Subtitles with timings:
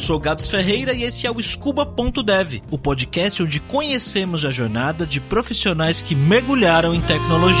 [0.00, 5.20] sou Gabs Ferreira e esse é o Scuba.dev, o podcast onde conhecemos a jornada de
[5.20, 7.60] profissionais que mergulharam em tecnologia.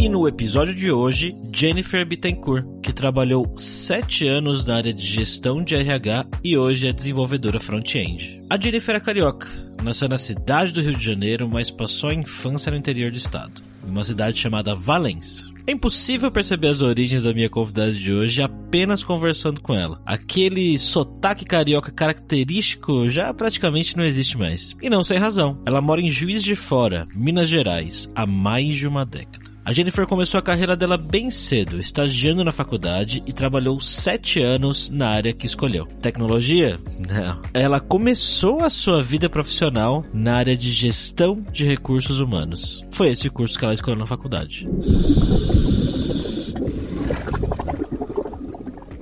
[0.00, 5.62] E no episódio de hoje, Jennifer Bittencourt, que trabalhou sete anos na área de gestão
[5.62, 8.42] de RH e hoje é desenvolvedora front-end.
[8.48, 12.70] A Jennifer é carioca, nasceu na cidade do Rio de Janeiro, mas passou a infância
[12.70, 15.46] no interior do estado, em uma cidade chamada Valência.
[15.68, 20.00] É impossível perceber as origens da minha convidada de hoje apenas conversando com ela.
[20.06, 24.74] Aquele sotaque carioca característico já praticamente não existe mais.
[24.80, 25.60] E não sem razão.
[25.66, 29.47] Ela mora em Juiz de Fora, Minas Gerais, há mais de uma década.
[29.68, 34.88] A Jennifer começou a carreira dela bem cedo, estagiando na faculdade e trabalhou sete anos
[34.88, 35.84] na área que escolheu.
[36.00, 36.80] Tecnologia?
[37.06, 37.42] Não.
[37.52, 42.82] Ela começou a sua vida profissional na área de gestão de recursos humanos.
[42.90, 44.66] Foi esse curso que ela escolheu na faculdade.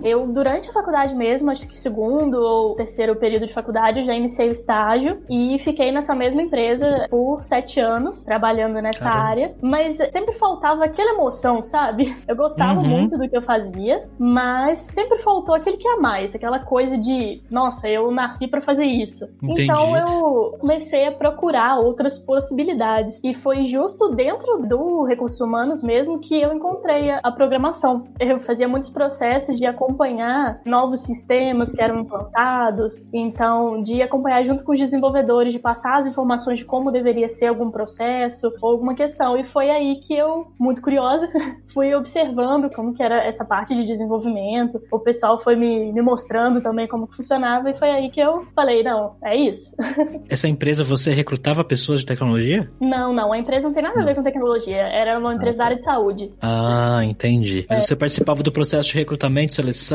[0.07, 4.15] Eu, durante a faculdade mesmo, acho que segundo ou terceiro período de faculdade, eu já
[4.15, 9.29] iniciei o estágio e fiquei nessa mesma empresa por sete anos, trabalhando nessa Caramba.
[9.29, 9.55] área.
[9.61, 12.17] Mas sempre faltava aquela emoção, sabe?
[12.29, 12.87] Eu gostava uhum.
[12.87, 17.41] muito do que eu fazia, mas sempre faltou aquele que é mais, aquela coisa de,
[17.51, 19.25] nossa, eu nasci para fazer isso.
[19.43, 19.63] Entendi.
[19.63, 23.20] Então eu comecei a procurar outras possibilidades.
[23.25, 28.09] E foi justo dentro do recursos humanos mesmo que eu encontrei a, a programação.
[28.20, 34.44] Eu fazia muitos processos de acompanhamento acompanhar novos sistemas que eram implantados, então de acompanhar
[34.44, 38.72] junto com os desenvolvedores, de passar as informações de como deveria ser algum processo ou
[38.72, 39.39] alguma questão.
[39.39, 41.28] E foi aí que eu, muito curiosa,
[41.72, 44.80] fui observando como que era essa parte de desenvolvimento.
[44.92, 48.83] O pessoal foi me, me mostrando também como funcionava e foi aí que eu falei,
[48.83, 49.74] não, é isso.
[50.28, 52.70] Essa empresa você recrutava pessoas de tecnologia?
[52.80, 55.56] Não, não, a empresa não tem nada a ver com tecnologia, era uma empresa ah,
[55.56, 55.62] tá.
[55.62, 56.33] da área de saúde.
[56.42, 57.64] Ah, entendi.
[57.68, 57.80] Mas é.
[57.86, 59.86] você participava do processo de recrutamento, seleção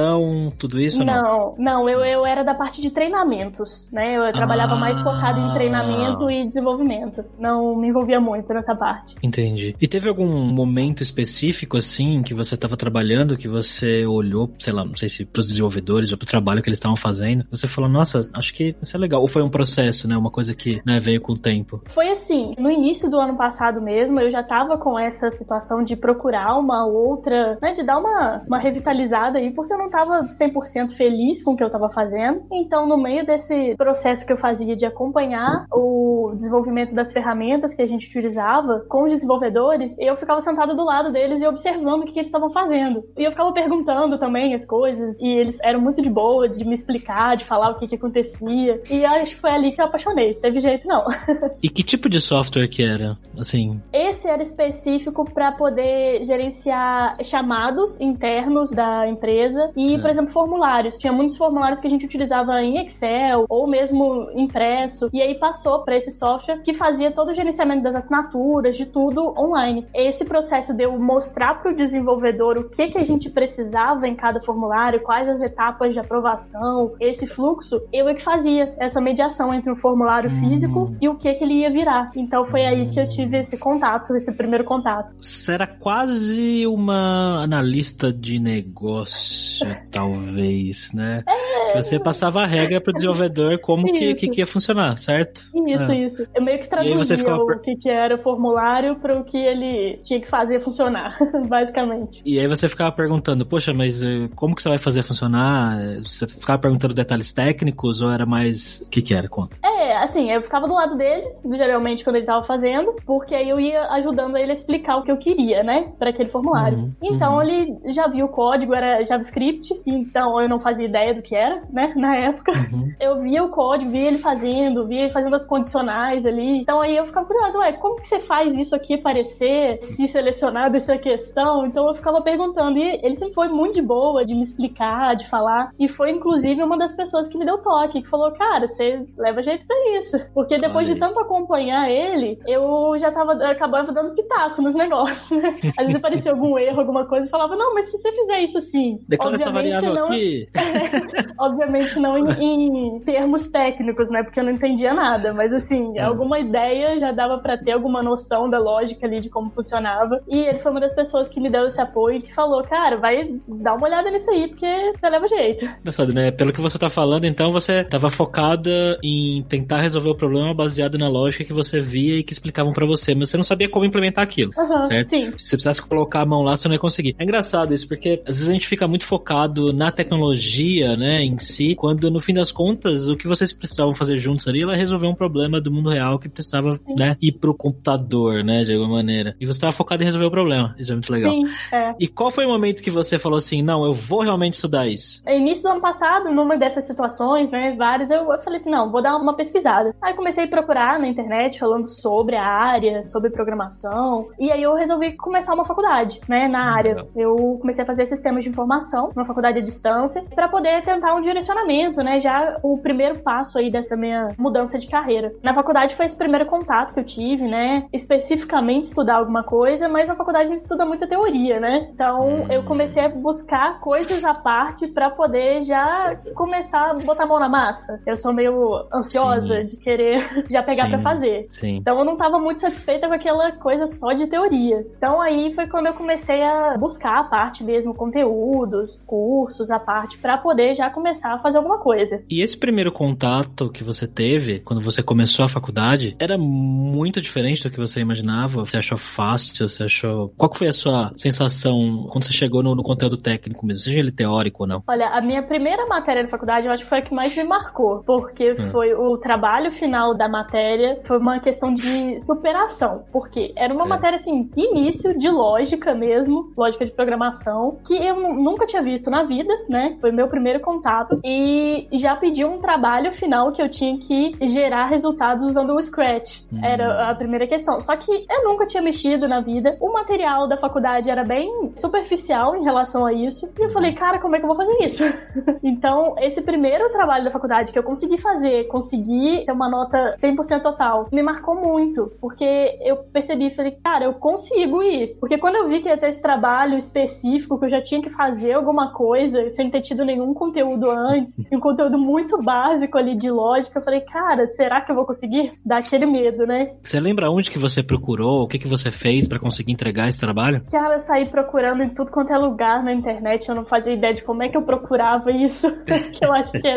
[0.57, 1.03] tudo isso?
[1.03, 4.15] Não, não, não eu, eu era da parte de treinamentos, né?
[4.15, 7.23] Eu trabalhava ah, mais focado em treinamento e desenvolvimento.
[7.39, 9.15] Não me envolvia muito nessa parte.
[9.21, 9.75] Entendi.
[9.79, 14.85] E teve algum momento específico, assim, que você estava trabalhando, que você olhou, sei lá,
[14.85, 18.29] não sei se pros desenvolvedores ou pro trabalho que eles estavam fazendo, você falou, nossa,
[18.33, 19.21] acho que isso é legal.
[19.21, 20.17] Ou foi um processo, né?
[20.17, 21.81] Uma coisa que né, veio com o tempo?
[21.87, 25.95] Foi assim, no início do ano passado mesmo, eu já tava com essa situação de
[25.95, 27.73] procurar uma outra, né?
[27.73, 31.63] De dar uma, uma revitalizada aí, porque eu não estava 100% feliz com o que
[31.63, 32.45] eu estava fazendo.
[32.51, 37.81] Então, no meio desse processo que eu fazia de acompanhar o desenvolvimento das ferramentas que
[37.81, 42.05] a gente utilizava com os desenvolvedores, eu ficava sentada do lado deles e observando o
[42.05, 43.03] que, que eles estavam fazendo.
[43.17, 46.75] E eu ficava perguntando também as coisas, e eles eram muito de boa de me
[46.75, 48.81] explicar, de falar o que, que acontecia.
[48.89, 50.35] E acho que foi ali que eu apaixonei.
[50.35, 51.05] Teve jeito, não.
[51.61, 53.17] e que tipo de software que era?
[53.37, 53.81] Assim.
[53.91, 59.99] Esse era específico para poder gerenciar chamados internos da empresa e, é.
[59.99, 60.97] por exemplo, formulários.
[60.97, 65.09] Tinha muitos formulários que a gente utilizava em Excel ou mesmo impresso.
[65.13, 69.33] E aí passou para esse software que fazia todo o gerenciamento das assinaturas, de tudo
[69.37, 69.87] online.
[69.93, 74.15] Esse processo de eu mostrar para o desenvolvedor o que, que a gente precisava em
[74.15, 79.53] cada formulário, quais as etapas de aprovação, esse fluxo, eu é que fazia essa mediação
[79.53, 80.49] entre o formulário hum.
[80.49, 82.09] físico e o que, que ele ia virar.
[82.15, 85.13] Então foi aí que eu tive esse contato, esse primeiro contato.
[85.49, 89.50] Era quase uma analista de negócio
[89.91, 91.23] talvez, né?
[91.27, 91.81] É.
[91.81, 95.43] Você passava a regra pro desenvolvedor como que, que, que, ia funcionar, certo?
[95.67, 95.97] Isso, é.
[95.97, 96.27] isso.
[96.35, 97.41] Eu meio que traduzia ficava...
[97.41, 101.17] o que, que era o formulário para o que ele tinha que fazer funcionar,
[101.47, 102.21] basicamente.
[102.25, 105.77] E aí você ficava perguntando, poxa, mas eh, como que você vai fazer funcionar?
[106.01, 108.81] Você ficava perguntando detalhes técnicos ou era mais...
[108.81, 109.29] O que que era?
[109.29, 109.55] Conta.
[109.63, 113.59] É, assim, eu ficava do lado dele, geralmente quando ele tava fazendo, porque aí eu
[113.59, 116.77] ia ajudando ele a explicar o que eu queria, né, para aquele formulário.
[116.77, 117.41] Uhum, então uhum.
[117.41, 121.63] ele já viu o código, era JavaScript, então eu não fazia ideia do que era,
[121.71, 122.51] né, na época.
[122.51, 122.93] Uhum.
[122.99, 126.61] Eu via o código, via ele fazendo, via ele fazendo as condicionais ali.
[126.61, 130.71] Então aí eu ficava curiosa, ué, como que você faz isso aqui aparecer, se selecionar
[130.71, 131.65] dessa questão?
[131.65, 135.29] Então eu ficava perguntando, e ele sempre foi muito de boa de me explicar, de
[135.29, 139.05] falar, e foi inclusive uma das pessoas que me deu toque, que falou, cara, você
[139.17, 140.19] leva jeito pra isso.
[140.33, 145.29] Porque depois de tanto acompanhar ele, eu já tava, eu acabava dando pitaco nos negócios,
[145.41, 145.55] né?
[145.77, 148.57] Às vezes aparecia algum erro, alguma coisa, e falava, não, mas se você fizer isso
[148.57, 150.47] assim, Declara essa variável não, aqui.
[151.37, 154.23] obviamente não em, em, termos técnicos, né?
[154.23, 156.03] Porque eu não entendia nada, mas assim, é.
[156.03, 160.21] alguma ideia já dava para ter alguma noção da lógica ali de como funcionava.
[160.27, 162.97] E ele foi uma das pessoas que me deu esse apoio e que falou, cara,
[162.97, 165.65] vai dar uma olhada nisso aí, porque você leva jeito.
[165.65, 166.31] Engraçado, né?
[166.31, 170.97] Pelo que você tá falando, então, você tava focada em tentar resolver o problema baseado
[170.97, 173.85] na lógica que você via e que explicavam para você, mas você não sabia como
[173.85, 175.09] implementar aquilo, uhum, certo?
[175.09, 175.31] Sim.
[175.37, 177.15] Se você precisasse colocar a mão lá, você não ia conseguir.
[177.17, 181.37] É engraçado isso, porque às vezes a gente fica muito focado na tecnologia, né, em
[181.39, 185.07] si, quando no fim das contas, o que vocês precisavam fazer juntos ali era resolver
[185.07, 186.95] um problema do mundo real que precisava, Sim.
[186.97, 189.35] né, ir pro computador, né, de alguma maneira.
[189.39, 190.75] E você estava focado em resolver o problema.
[190.77, 191.31] Isso é muito legal.
[191.31, 191.93] Sim, é.
[191.99, 195.21] E qual foi o momento que você falou assim, não, eu vou realmente estudar isso?
[195.27, 199.01] Início do ano passado, numa dessas situações, né, várias, eu, eu falei assim, não, vou
[199.01, 199.93] dar uma pesquisada.
[200.01, 204.73] Aí comecei a procurar na internet falando sobre a área, sobre programação, e aí eu
[204.73, 207.05] resolvi começar uma faculdade, né, na área.
[207.15, 211.21] Eu comecei a fazer sistemas de informação, uma faculdade à distância, para poder tentar um
[211.21, 215.33] direcionamento, né, já o primeiro passo aí dessa minha mudança de carreira.
[215.43, 220.07] Na faculdade foi esse primeiro contato que eu tive, né, especificamente estudar alguma coisa, mas
[220.07, 221.89] na faculdade a gente estuda muita teoria, né?
[221.93, 227.25] Então eu comecei a buscar coisas à parte para poder já começar a botar a
[227.25, 227.99] mão na massa.
[228.05, 229.65] Eu sou meio ansiosa Sim.
[229.67, 231.45] de querer já pegar para fazer.
[231.49, 231.77] Sim.
[231.77, 234.85] Então eu não tava muito satisfeita com aquela coisa só de teoria.
[234.97, 240.17] Então aí foi quando eu comecei a buscar a parte mesmo, conteúdos, cursos, a parte
[240.17, 242.23] para poder já começar a fazer alguma coisa.
[242.29, 247.63] E esse primeiro contato que você teve quando você começou a faculdade era muito diferente
[247.63, 248.65] do que você imaginava?
[248.65, 249.67] Você achou fácil?
[249.67, 250.33] Você achou.
[250.37, 254.11] Qual foi a sua sensação quando você chegou no, no conteúdo técnico mesmo, seja ele
[254.11, 254.83] teórico ou não?
[254.87, 257.43] Olha, a minha primeira matéria da faculdade eu acho que foi a que mais me
[257.43, 258.71] marcou, porque hum.
[258.71, 263.87] foi o trabalho final da matéria, foi uma questão de superação, porque era uma é.
[263.87, 269.23] matéria assim, início de lógica mesmo, lógica de programação, que eu nunca tinha visto na
[269.23, 269.95] vida, né?
[270.01, 274.87] Foi meu primeiro contato e já pedi um trabalho final que eu tinha que gerar
[274.87, 276.41] resultados usando o Scratch.
[276.51, 276.59] Hum.
[276.61, 277.79] Era a primeira questão.
[277.79, 279.77] Só que eu nunca tinha mexido na vida.
[279.79, 283.49] O material da faculdade era bem superficial em relação a isso.
[283.57, 285.03] E eu falei, cara, como é que eu vou fazer isso?
[285.63, 290.61] então, esse primeiro trabalho da faculdade que eu consegui fazer, consegui ter uma nota 100%
[290.61, 292.11] total, me marcou muito.
[292.19, 295.17] Porque eu percebi, falei, cara, eu consigo ir.
[295.19, 298.09] Porque quando eu vi que ia ter esse trabalho específico, que eu já tinha que
[298.09, 303.15] fazer alguma coisa, sem ter tido nenhum conteúdo antes, e um conteúdo muito básico ali
[303.15, 305.53] de lógica, eu falei, cara, será que eu vou conseguir?
[305.65, 306.73] Dá aquele medo, né?
[306.83, 308.43] Você lembra onde que você procurou?
[308.43, 310.63] O que que você fez para conseguir entregar esse trabalho?
[310.71, 314.13] Cara, eu saí procurando em tudo quanto é lugar na internet, eu não fazia ideia
[314.13, 315.71] de como é que eu procurava isso.
[316.13, 316.67] que eu acho que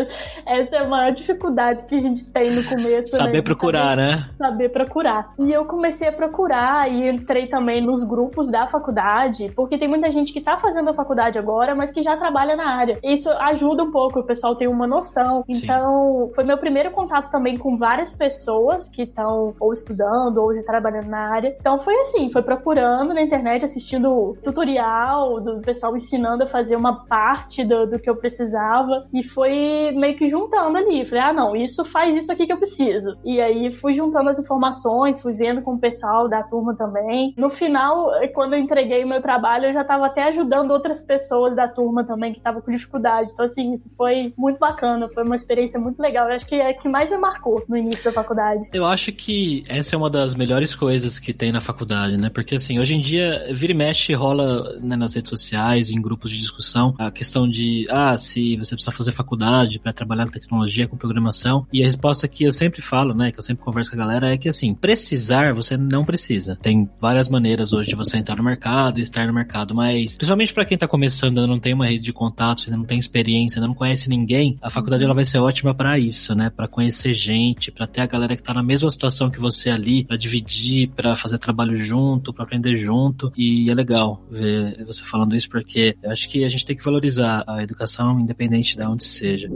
[0.47, 3.16] essa é a maior dificuldade que a gente tem no começo.
[3.16, 3.42] Saber né?
[3.42, 4.31] procurar, saber, né?
[4.36, 5.32] Saber procurar.
[5.38, 10.10] E eu comecei a procurar e entrei também nos grupos da faculdade, porque tem muita
[10.10, 12.98] gente que tá fazendo a faculdade agora, mas que já trabalha na área.
[13.02, 15.44] Isso ajuda um pouco, o pessoal tem uma noção.
[15.48, 16.34] Então, Sim.
[16.34, 21.06] foi meu primeiro contato também com várias pessoas que estão ou estudando ou já trabalhando
[21.06, 21.56] na área.
[21.60, 27.04] Então foi assim, foi procurando na internet, assistindo tutorial do pessoal ensinando a fazer uma
[27.06, 31.04] parte do, do que eu precisava e foi meio que juntando ali.
[31.04, 33.17] Falei, ah, não, isso faz isso aqui que eu preciso.
[33.25, 37.35] E aí fui juntando as informações, fui vendo com o pessoal da turma também.
[37.37, 41.55] No final, quando eu entreguei o meu trabalho, eu já estava até ajudando outras pessoas
[41.55, 43.32] da turma também que estavam com dificuldade.
[43.32, 46.29] Então, assim, isso foi muito bacana, foi uma experiência muito legal.
[46.29, 48.69] Eu acho que é a que mais me marcou no início da faculdade.
[48.73, 52.31] Eu acho que essa é uma das melhores coisas que tem na faculdade, né?
[52.31, 56.31] Porque, assim, hoje em dia, vira e mexe rola né, nas redes sociais, em grupos
[56.31, 60.87] de discussão, a questão de, ah, se você precisa fazer faculdade para trabalhar com tecnologia,
[60.87, 61.66] com programação.
[61.73, 64.33] E a resposta que eu sempre falo, né, que eu sempre converso com a galera,
[64.33, 66.56] é que, assim, precisar você não precisa.
[66.61, 70.52] Tem várias maneiras hoje de você entrar no mercado e estar no mercado, mas principalmente
[70.52, 73.59] para quem tá começando, ainda não tem uma rede de contatos, ainda não tem experiência,
[73.59, 76.50] ainda não conhece ninguém, a faculdade ela vai ser ótima para isso, né?
[76.50, 80.04] Para conhecer gente, para ter a galera que tá na mesma situação que você ali,
[80.04, 83.33] para dividir, para fazer trabalho junto, para aprender junto.
[83.37, 86.85] E é legal ver você falando isso porque eu acho que a gente tem que
[86.85, 89.50] valorizar a educação independente de onde seja.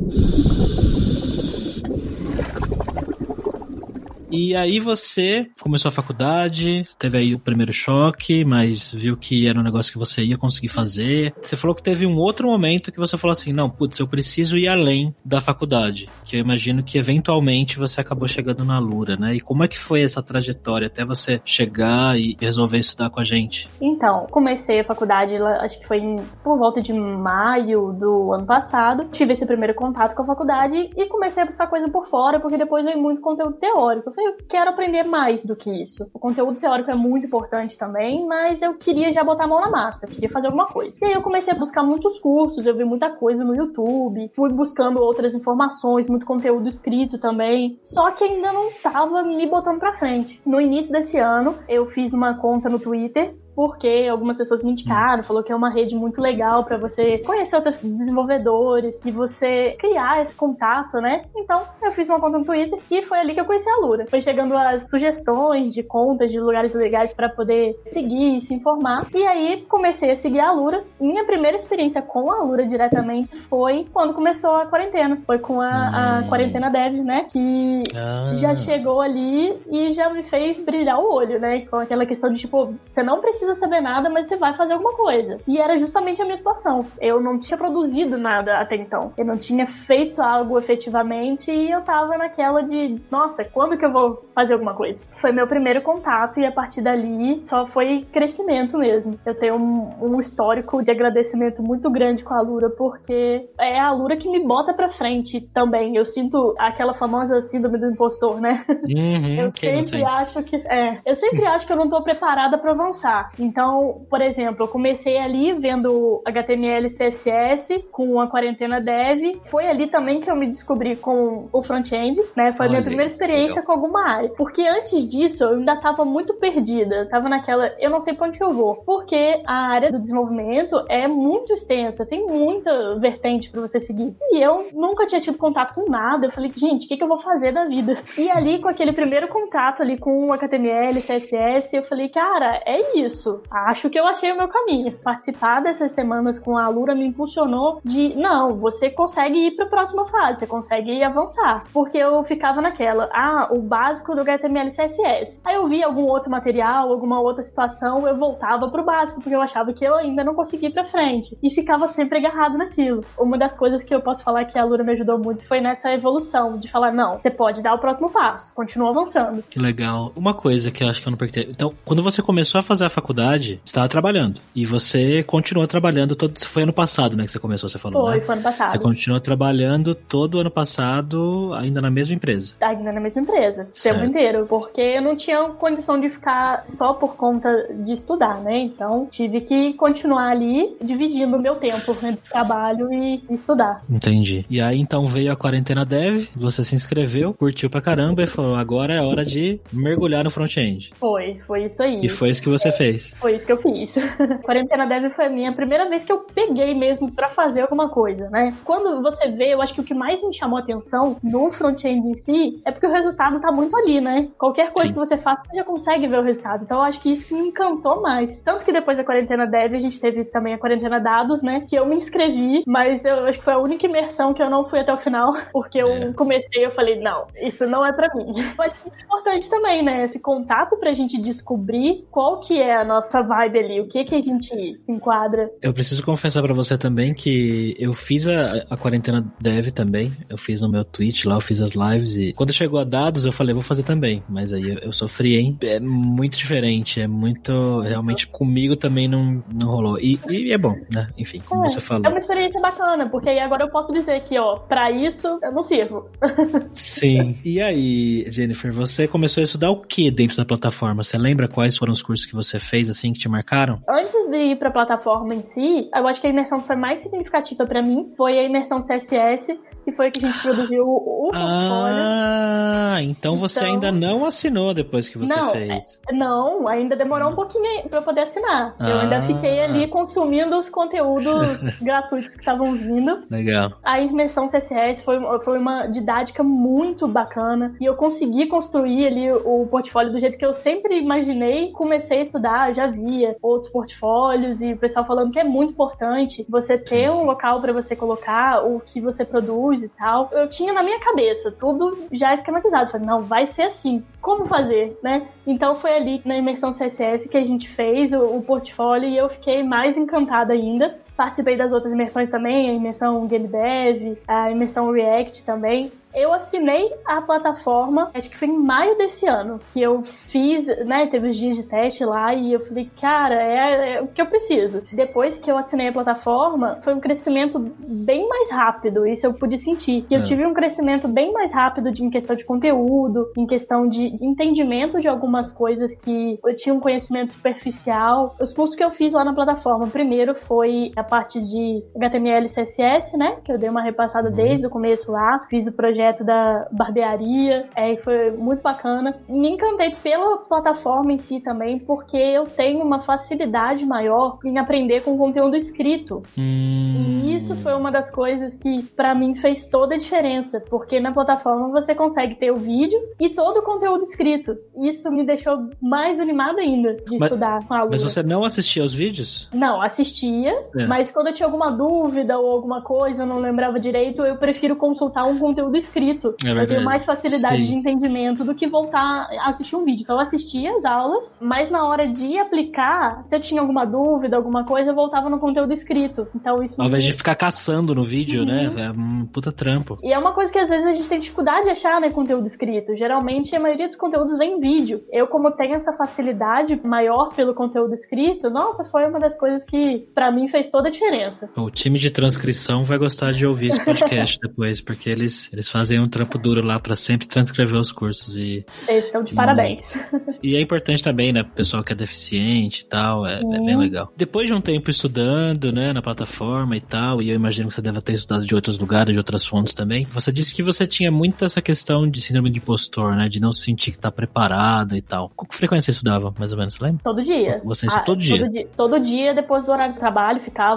[4.41, 9.59] E aí você começou a faculdade, teve aí o primeiro choque, mas viu que era
[9.59, 11.35] um negócio que você ia conseguir fazer.
[11.43, 14.57] Você falou que teve um outro momento que você falou assim: não, putz, eu preciso
[14.57, 16.09] ir além da faculdade.
[16.25, 19.35] Que eu imagino que eventualmente você acabou chegando na Lura, né?
[19.35, 23.25] E como é que foi essa trajetória até você chegar e resolver estudar com a
[23.25, 23.69] gente?
[23.81, 26.01] Então, comecei a faculdade, acho que foi
[26.45, 29.09] por volta de maio do ano passado.
[29.11, 32.57] Tive esse primeiro contato com a faculdade e comecei a buscar coisa por fora, porque
[32.57, 36.09] depois veio muito conteúdo teórico eu quero aprender mais do que isso.
[36.13, 39.71] O conteúdo teórico é muito importante também, mas eu queria já botar a mão na
[39.71, 40.97] massa, queria fazer alguma coisa.
[41.01, 44.53] E aí eu comecei a buscar muitos cursos, eu vi muita coisa no YouTube, fui
[44.53, 49.93] buscando outras informações, muito conteúdo escrito também, só que ainda não tava me botando pra
[49.93, 50.41] frente.
[50.45, 55.25] No início desse ano, eu fiz uma conta no Twitter porque algumas pessoas me indicaram,
[55.25, 60.23] falou que é uma rede muito legal para você conhecer outros desenvolvedores e você criar
[60.23, 61.25] esse contato, né?
[61.37, 64.07] Então, eu fiz uma conta no Twitter e foi ali que eu conheci a Lura.
[64.09, 69.09] Foi chegando as sugestões de contas de lugares legais para poder seguir e se informar.
[69.13, 70.85] E aí comecei a seguir a Lura.
[71.01, 75.21] Minha primeira experiência com a Lura diretamente foi quando começou a quarentena.
[75.27, 76.29] Foi com a, a hum.
[76.29, 77.27] quarentena Devs, né?
[77.29, 78.37] Que ah.
[78.37, 81.67] já chegou ali e já me fez brilhar o olho, né?
[81.67, 84.95] Com aquela questão de tipo, você não precisa saber nada, mas você vai fazer alguma
[84.95, 85.39] coisa.
[85.47, 86.87] E era justamente a minha situação.
[87.01, 89.13] Eu não tinha produzido nada até então.
[89.17, 93.93] Eu não tinha feito algo efetivamente e eu tava naquela de, nossa, quando que eu
[93.93, 95.05] vou fazer alguma coisa?
[95.17, 99.15] Foi meu primeiro contato e a partir dali só foi crescimento mesmo.
[99.25, 103.91] Eu tenho um, um histórico de agradecimento muito grande com a Lura porque é a
[103.93, 105.97] Lura que me bota pra frente também.
[105.97, 108.65] Eu sinto aquela famosa síndrome do impostor, né?
[108.69, 112.73] Uhum, eu sempre acho que é, eu sempre acho que eu não tô preparada para
[112.73, 113.31] avançar.
[113.39, 119.37] Então, por exemplo, eu comecei ali vendo HTML CSS com a quarentena dev.
[119.47, 122.53] Foi ali também que eu me descobri com o front-end, né?
[122.53, 123.67] Foi a minha primeira experiência legal.
[123.67, 124.29] com alguma área.
[124.31, 126.97] Porque antes disso, eu ainda tava muito perdida.
[126.97, 128.77] Eu tava naquela, eu não sei pra onde eu vou.
[128.85, 134.15] Porque a área do desenvolvimento é muito extensa, tem muita vertente para você seguir.
[134.33, 136.27] E eu nunca tinha tido contato com nada.
[136.27, 137.99] Eu falei, gente, o que, que eu vou fazer da vida?
[138.17, 143.18] E ali, com aquele primeiro contato ali com HTML, CSS, eu falei, cara, é isso.
[143.51, 144.93] Acho que eu achei o meu caminho.
[145.03, 149.69] Participar dessas semanas com a Alura me impulsionou de, não, você consegue ir para a
[149.69, 151.65] próxima fase, você consegue avançar.
[151.73, 155.41] Porque eu ficava naquela, ah, o básico do HTML e CSS.
[155.45, 159.43] Aí eu via algum outro material, alguma outra situação, eu voltava pro básico, porque eu
[159.43, 161.37] achava que eu ainda não conseguia ir pra frente.
[161.43, 163.05] E ficava sempre agarrado naquilo.
[163.19, 165.93] Uma das coisas que eu posso falar que a Lura me ajudou muito foi nessa
[165.93, 169.43] evolução, de falar, não, você pode dar o próximo passo, continua avançando.
[169.49, 170.13] Que legal.
[170.15, 171.49] Uma coisa que eu acho que eu não perguntei.
[171.51, 174.41] Então, quando você começou a fazer a faculdade, você estava trabalhando.
[174.55, 176.39] E você continuou trabalhando todo.
[176.45, 177.25] Foi ano passado, né?
[177.25, 178.03] Que você começou, você falou.
[178.03, 178.25] Foi, né?
[178.25, 178.71] foi ano passado.
[178.71, 182.55] Você continuou trabalhando todo ano passado, ainda na mesma empresa.
[182.61, 184.47] Ainda na mesma empresa, o tempo inteiro.
[184.47, 187.49] Porque eu não tinha condição de ficar só por conta
[187.85, 188.59] de estudar, né?
[188.59, 193.83] Então tive que continuar ali dividindo o meu tempo entre trabalho e estudar.
[193.89, 194.45] Entendi.
[194.49, 198.55] E aí então veio a quarentena dev, você se inscreveu, curtiu pra caramba e falou:
[198.55, 200.91] agora é hora de mergulhar no front-end.
[200.99, 202.01] Foi, foi isso aí.
[202.03, 202.98] E foi isso que você fez.
[203.19, 203.95] Foi isso que eu fiz.
[204.43, 208.29] quarentena dev foi a minha primeira vez que eu peguei mesmo para fazer alguma coisa,
[208.31, 208.55] né?
[208.65, 212.09] Quando você vê, eu acho que o que mais me chamou a atenção no front-end
[212.09, 214.29] em si é porque o resultado tá muito ali, né?
[214.39, 214.95] Qualquer coisa Sim.
[214.95, 216.65] que você faça, você já consegue ver o resultado.
[216.65, 218.41] Então eu acho que isso me encantou mais.
[218.41, 221.65] Tanto que depois da quarentena dev, a gente teve também a quarentena dados, né?
[221.69, 224.69] Que eu me inscrevi, mas eu acho que foi a única imersão que eu não
[224.69, 226.13] fui até o final, porque eu é.
[226.13, 228.35] comecei e eu falei, não, isso não é para mim.
[228.59, 230.03] Eu acho que é importante também, né?
[230.03, 234.15] Esse contato pra gente descobrir qual que é a nossa vibe ali, o que que
[234.15, 235.51] a gente se enquadra.
[235.63, 240.39] Eu preciso confessar para você também que eu fiz a, a quarentena dev também, eu
[240.39, 243.33] fiz no meu Twitch lá, eu fiz as lives e quando chegou a dados eu
[243.33, 245.57] falei, vou fazer também, mas aí eu, eu sofri, hein?
[245.63, 249.99] É muito diferente, é muito, realmente comigo também não, não rolou.
[249.99, 251.09] E, e é bom, né?
[251.17, 252.07] Enfim, como é, você falou.
[252.07, 255.53] É uma experiência bacana, porque aí agora eu posso dizer que, ó, pra isso eu
[255.53, 256.09] não sirvo.
[256.73, 257.37] Sim.
[257.45, 261.03] E aí, Jennifer, você começou a estudar o que dentro da plataforma?
[261.03, 263.81] Você lembra quais foram os cursos que você fez, assim, que te marcaram?
[263.89, 267.01] Antes de ir pra plataforma em si, eu acho que a imersão que foi mais
[267.01, 271.97] significativa para mim foi a imersão CSS, que foi que a gente produziu o, portfólio.
[271.97, 276.01] Ah, então você então, ainda não assinou depois que você não, fez.
[276.09, 278.75] É, não, ainda demorou um pouquinho para poder assinar.
[278.79, 278.89] Ah.
[278.89, 283.25] Eu ainda fiquei ali consumindo os conteúdos gratuitos que estavam vindo.
[283.31, 283.73] Legal.
[283.83, 289.67] A imersão CSS foi, foi uma didática muito bacana e eu consegui construir ali o
[289.71, 291.71] portfólio do jeito que eu sempre imaginei.
[291.73, 296.45] Comecei a estudar, já via outros portfólios e o pessoal falando que é muito importante
[296.49, 300.29] você ter um local para você colocar o que você produz e tal.
[300.33, 302.91] Eu tinha na minha cabeça tudo já esquematizado.
[302.91, 304.05] Falei, não, vai ser assim.
[304.21, 305.29] Como fazer, né?
[305.47, 309.29] Então foi ali na imersão CSS que a gente fez o, o portfólio e eu
[309.29, 310.99] fiquei mais encantada ainda.
[311.19, 316.91] Participei das outras imersões também, a imersão Game Dev, a imersão React também eu assinei
[317.05, 321.37] a plataforma, acho que foi em maio desse ano, que eu fiz, né, teve os
[321.37, 324.83] dias de teste lá e eu falei, cara, é, é, o que eu preciso.
[324.93, 329.59] Depois que eu assinei a plataforma, foi um crescimento bem mais rápido, isso eu pude
[329.59, 330.03] sentir.
[330.09, 330.23] Que eu é.
[330.25, 335.01] tive um crescimento bem mais rápido de, em questão de conteúdo, em questão de entendimento
[335.01, 338.35] de algumas coisas que eu tinha um conhecimento superficial.
[338.41, 342.49] Os cursos que eu fiz lá na plataforma, primeiro foi a parte de HTML e
[342.49, 343.39] CSS, né?
[343.45, 344.35] Que eu dei uma repassada uhum.
[344.35, 345.47] desde o começo lá.
[345.49, 349.17] Fiz o projeto da barbearia, é, foi muito bacana.
[349.29, 355.03] Me encantei pela plataforma em si também, porque eu tenho uma facilidade maior em aprender
[355.03, 356.23] com conteúdo escrito.
[356.37, 357.23] Hum.
[357.25, 361.13] E isso foi uma das coisas que para mim fez toda a diferença, porque na
[361.13, 364.57] plataforma você consegue ter o vídeo e todo o conteúdo escrito.
[364.77, 368.83] Isso me deixou mais animada ainda de mas, estudar com a Mas você não assistia
[368.83, 369.49] os vídeos?
[369.53, 370.87] Não, assistia, é.
[370.87, 374.77] mas quando eu tinha alguma dúvida ou alguma coisa, eu não lembrava direito, eu prefiro
[374.77, 376.35] consultar um conteúdo escrito.
[376.45, 377.73] É eu tenho mais facilidade Sim.
[377.73, 380.03] de entendimento do que voltar a assistir um vídeo.
[380.03, 384.37] Então eu assistia as aulas, mas na hora de aplicar, se eu tinha alguma dúvida,
[384.37, 386.27] alguma coisa, eu voltava no conteúdo escrito.
[386.35, 386.81] Então isso.
[386.81, 388.69] Ao invés de ficar caçando no vídeo, né?
[388.69, 388.75] uhum.
[388.75, 388.85] né?
[388.87, 389.97] É um puta trampo.
[390.03, 392.11] E é uma coisa que às vezes a gente tem dificuldade de achar, né?
[392.11, 392.97] Conteúdo escrito.
[392.97, 395.03] Geralmente a maioria dos conteúdos vem em vídeo.
[395.13, 400.09] Eu, como tenho essa facilidade maior pelo conteúdo escrito, nossa, foi uma das coisas que
[400.15, 401.51] para mim fez toda a diferença.
[401.57, 406.01] O time de transcrição vai gostar de ouvir esse podcast depois, porque eles, eles fazem
[406.01, 408.65] um trampo duro lá para sempre transcrever os cursos e.
[408.87, 409.93] Eles estão de e, parabéns.
[410.41, 411.43] E é importante também, né?
[411.43, 414.13] Pessoal que é deficiente e tal, é, é, bem legal.
[414.17, 417.83] Depois de um tempo estudando, né, na plataforma e tal, e eu imagino que você
[417.83, 421.11] deve ter estudado de outros lugares, de outras fontes também, você disse que você tinha
[421.11, 423.29] muito essa questão de síndrome de impostor, né?
[423.29, 425.33] De não se sentir que tá preparado e tal.
[425.35, 427.01] Com que frequência você estudava, mais ou menos, você lembra?
[427.03, 427.57] Todo dia.
[427.65, 428.39] Você ah, todo dia?
[428.39, 430.68] Todo dia, todo dia, depois do horário de trabalho, ficava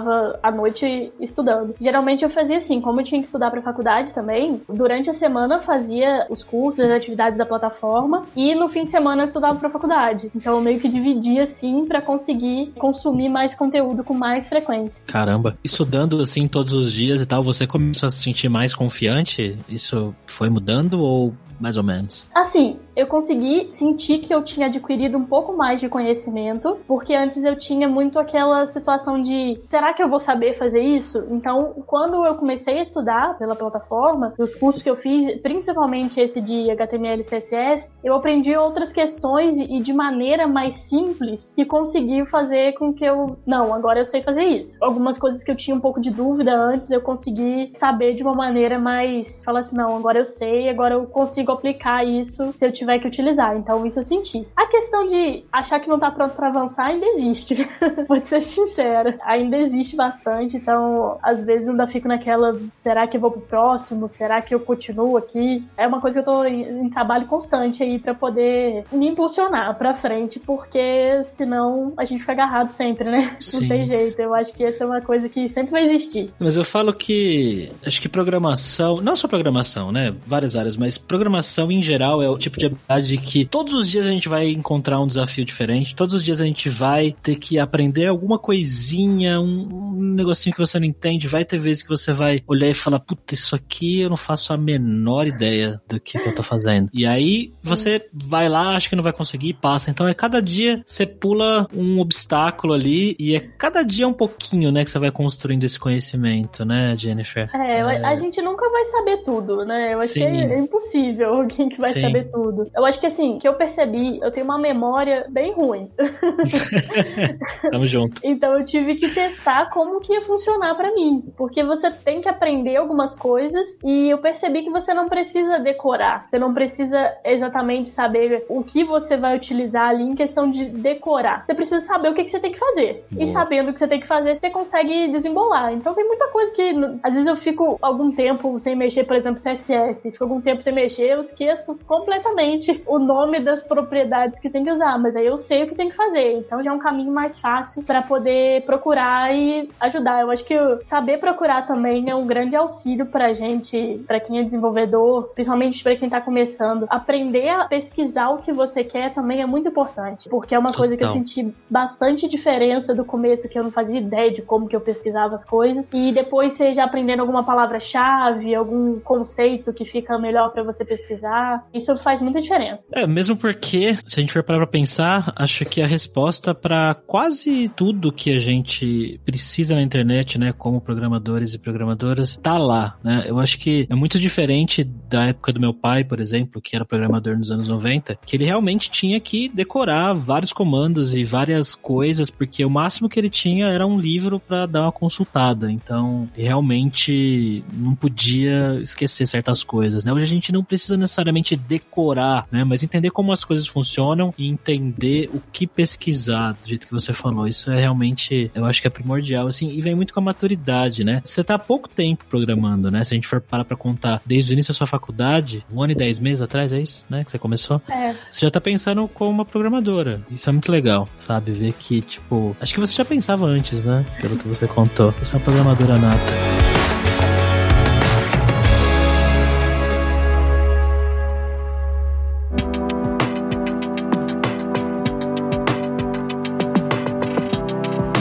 [0.42, 1.74] à noite estudando.
[1.80, 5.56] Geralmente eu fazia assim, como eu tinha que estudar pra faculdade também, durante a semana
[5.56, 9.58] eu fazia os cursos, as atividades da plataforma, e no fim de semana eu estudava
[9.58, 10.30] pra faculdade.
[10.34, 15.02] Então eu meio que dividia assim para conseguir consumir mais conteúdo com mais frequência.
[15.06, 15.56] Caramba.
[15.62, 19.58] Estudando assim todos os dias e tal, você começou a se sentir mais confiante?
[19.68, 22.28] Isso foi mudando ou mais ou menos?
[22.34, 27.42] Assim, eu consegui sentir que eu tinha adquirido um pouco mais de conhecimento, porque antes
[27.44, 31.26] eu tinha muito aquela situação de será que eu vou saber fazer isso?
[31.30, 36.40] Então, quando eu comecei a estudar pela plataforma, os cursos que eu fiz, principalmente esse
[36.40, 42.26] de HTML e CSS, eu aprendi outras questões e de maneira mais simples que conseguiu
[42.26, 44.76] fazer com que eu, não, agora eu sei fazer isso.
[44.82, 48.34] Algumas coisas que eu tinha um pouco de dúvida antes, eu consegui saber de uma
[48.34, 52.72] maneira mais, falar assim, não, agora eu sei, agora eu consigo aplicar isso se eu
[52.82, 53.56] tiver que utilizar.
[53.56, 54.46] Então, isso eu senti.
[54.56, 57.68] A questão de achar que não tá pronto para avançar ainda existe.
[58.08, 59.18] Vou ser sincera.
[59.24, 60.56] Ainda existe bastante.
[60.56, 64.08] Então, às vezes ainda fico naquela: será que eu vou pro próximo?
[64.08, 65.64] Será que eu continuo aqui?
[65.76, 69.76] É uma coisa que eu tô em, em trabalho constante aí para poder me impulsionar
[69.76, 73.36] pra frente, porque senão a gente fica agarrado sempre, né?
[73.40, 73.62] Sim.
[73.62, 74.20] Não tem jeito.
[74.20, 76.30] Eu acho que essa é uma coisa que sempre vai existir.
[76.38, 80.14] Mas eu falo que acho que programação, não só programação, né?
[80.26, 84.06] Várias áreas, mas programação em geral é o tipo de habilidade que todos os dias
[84.06, 87.58] a gente vai encontrar um desafio diferente, todos os dias a gente vai ter que
[87.58, 92.12] aprender alguma coisinha, um, um negocinho que você não entende, vai ter vezes que você
[92.12, 96.18] vai olhar e falar, puta, isso aqui eu não faço a menor ideia do que,
[96.18, 96.90] que eu tô fazendo.
[96.92, 99.90] E aí você vai lá, acha que não vai conseguir e passa.
[99.90, 104.70] Então é cada dia você pula um obstáculo ali e é cada dia um pouquinho,
[104.70, 107.50] né, que você vai construindo esse conhecimento, né, Jennifer?
[107.54, 108.04] É, é...
[108.04, 109.94] a gente nunca vai saber tudo, né?
[109.94, 110.20] Eu acho Sim.
[110.20, 112.02] que é impossível alguém que vai Sim.
[112.02, 112.61] saber tudo.
[112.74, 115.90] Eu acho que assim, que eu percebi, eu tenho uma memória bem ruim.
[117.70, 118.20] Tamo junto.
[118.24, 122.28] Então eu tive que testar como que ia funcionar para mim, porque você tem que
[122.28, 126.26] aprender algumas coisas e eu percebi que você não precisa decorar.
[126.28, 131.44] Você não precisa exatamente saber o que você vai utilizar ali em questão de decorar.
[131.46, 133.04] Você precisa saber o que, que você tem que fazer.
[133.10, 133.24] Boa.
[133.24, 135.72] E sabendo o que você tem que fazer, você consegue desembolar.
[135.72, 136.72] Então tem muita coisa que
[137.02, 140.72] às vezes eu fico algum tempo sem mexer, por exemplo, CSS, fico algum tempo sem
[140.72, 142.51] mexer, eu esqueço completamente
[142.86, 145.90] o nome das propriedades que tem que usar, mas aí eu sei o que tem
[145.90, 146.38] que fazer.
[146.38, 150.22] Então já é um caminho mais fácil para poder procurar e ajudar.
[150.22, 154.44] Eu acho que saber procurar também é um grande auxílio pra gente, para quem é
[154.44, 156.86] desenvolvedor, principalmente para quem tá começando.
[156.88, 160.96] Aprender a pesquisar o que você quer também é muito importante, porque é uma coisa
[160.96, 164.76] que eu senti bastante diferença do começo, que eu não fazia ideia de como que
[164.76, 170.18] eu pesquisava as coisas, e depois você já aprendendo alguma palavra-chave, algum conceito que fica
[170.18, 171.64] melhor para você pesquisar.
[171.72, 172.84] Isso faz muita diferença.
[172.92, 176.94] É, mesmo porque, se a gente for parar pra pensar, acho que a resposta para
[176.94, 182.96] quase tudo que a gente precisa na internet, né, como programadores e programadoras, tá lá,
[183.02, 183.24] né?
[183.26, 186.84] Eu acho que é muito diferente da época do meu pai, por exemplo, que era
[186.84, 192.30] programador nos anos 90, que ele realmente tinha que decorar vários comandos e várias coisas,
[192.30, 195.70] porque o máximo que ele tinha era um livro para dar uma consultada.
[195.70, 200.12] Então, realmente não podia esquecer certas coisas, né?
[200.12, 202.64] Hoje a gente não precisa necessariamente decorar estudar, né?
[202.64, 207.12] Mas entender como as coisas funcionam e entender o que pesquisar, do jeito que você
[207.12, 207.46] falou.
[207.46, 211.04] Isso é realmente, eu acho que é primordial, assim, e vem muito com a maturidade,
[211.04, 211.20] né?
[211.22, 213.04] Você tá há pouco tempo programando, né?
[213.04, 215.92] Se a gente for parar pra contar desde o início da sua faculdade, um ano
[215.92, 217.24] e dez meses atrás, é isso, né?
[217.24, 217.80] Que você começou?
[217.88, 218.14] É.
[218.30, 220.22] Você já tá pensando como uma programadora.
[220.30, 221.52] Isso é muito legal, sabe?
[221.52, 224.04] Ver que, tipo, acho que você já pensava antes, né?
[224.20, 225.12] Pelo que você contou.
[225.22, 226.81] Você é uma programadora nata.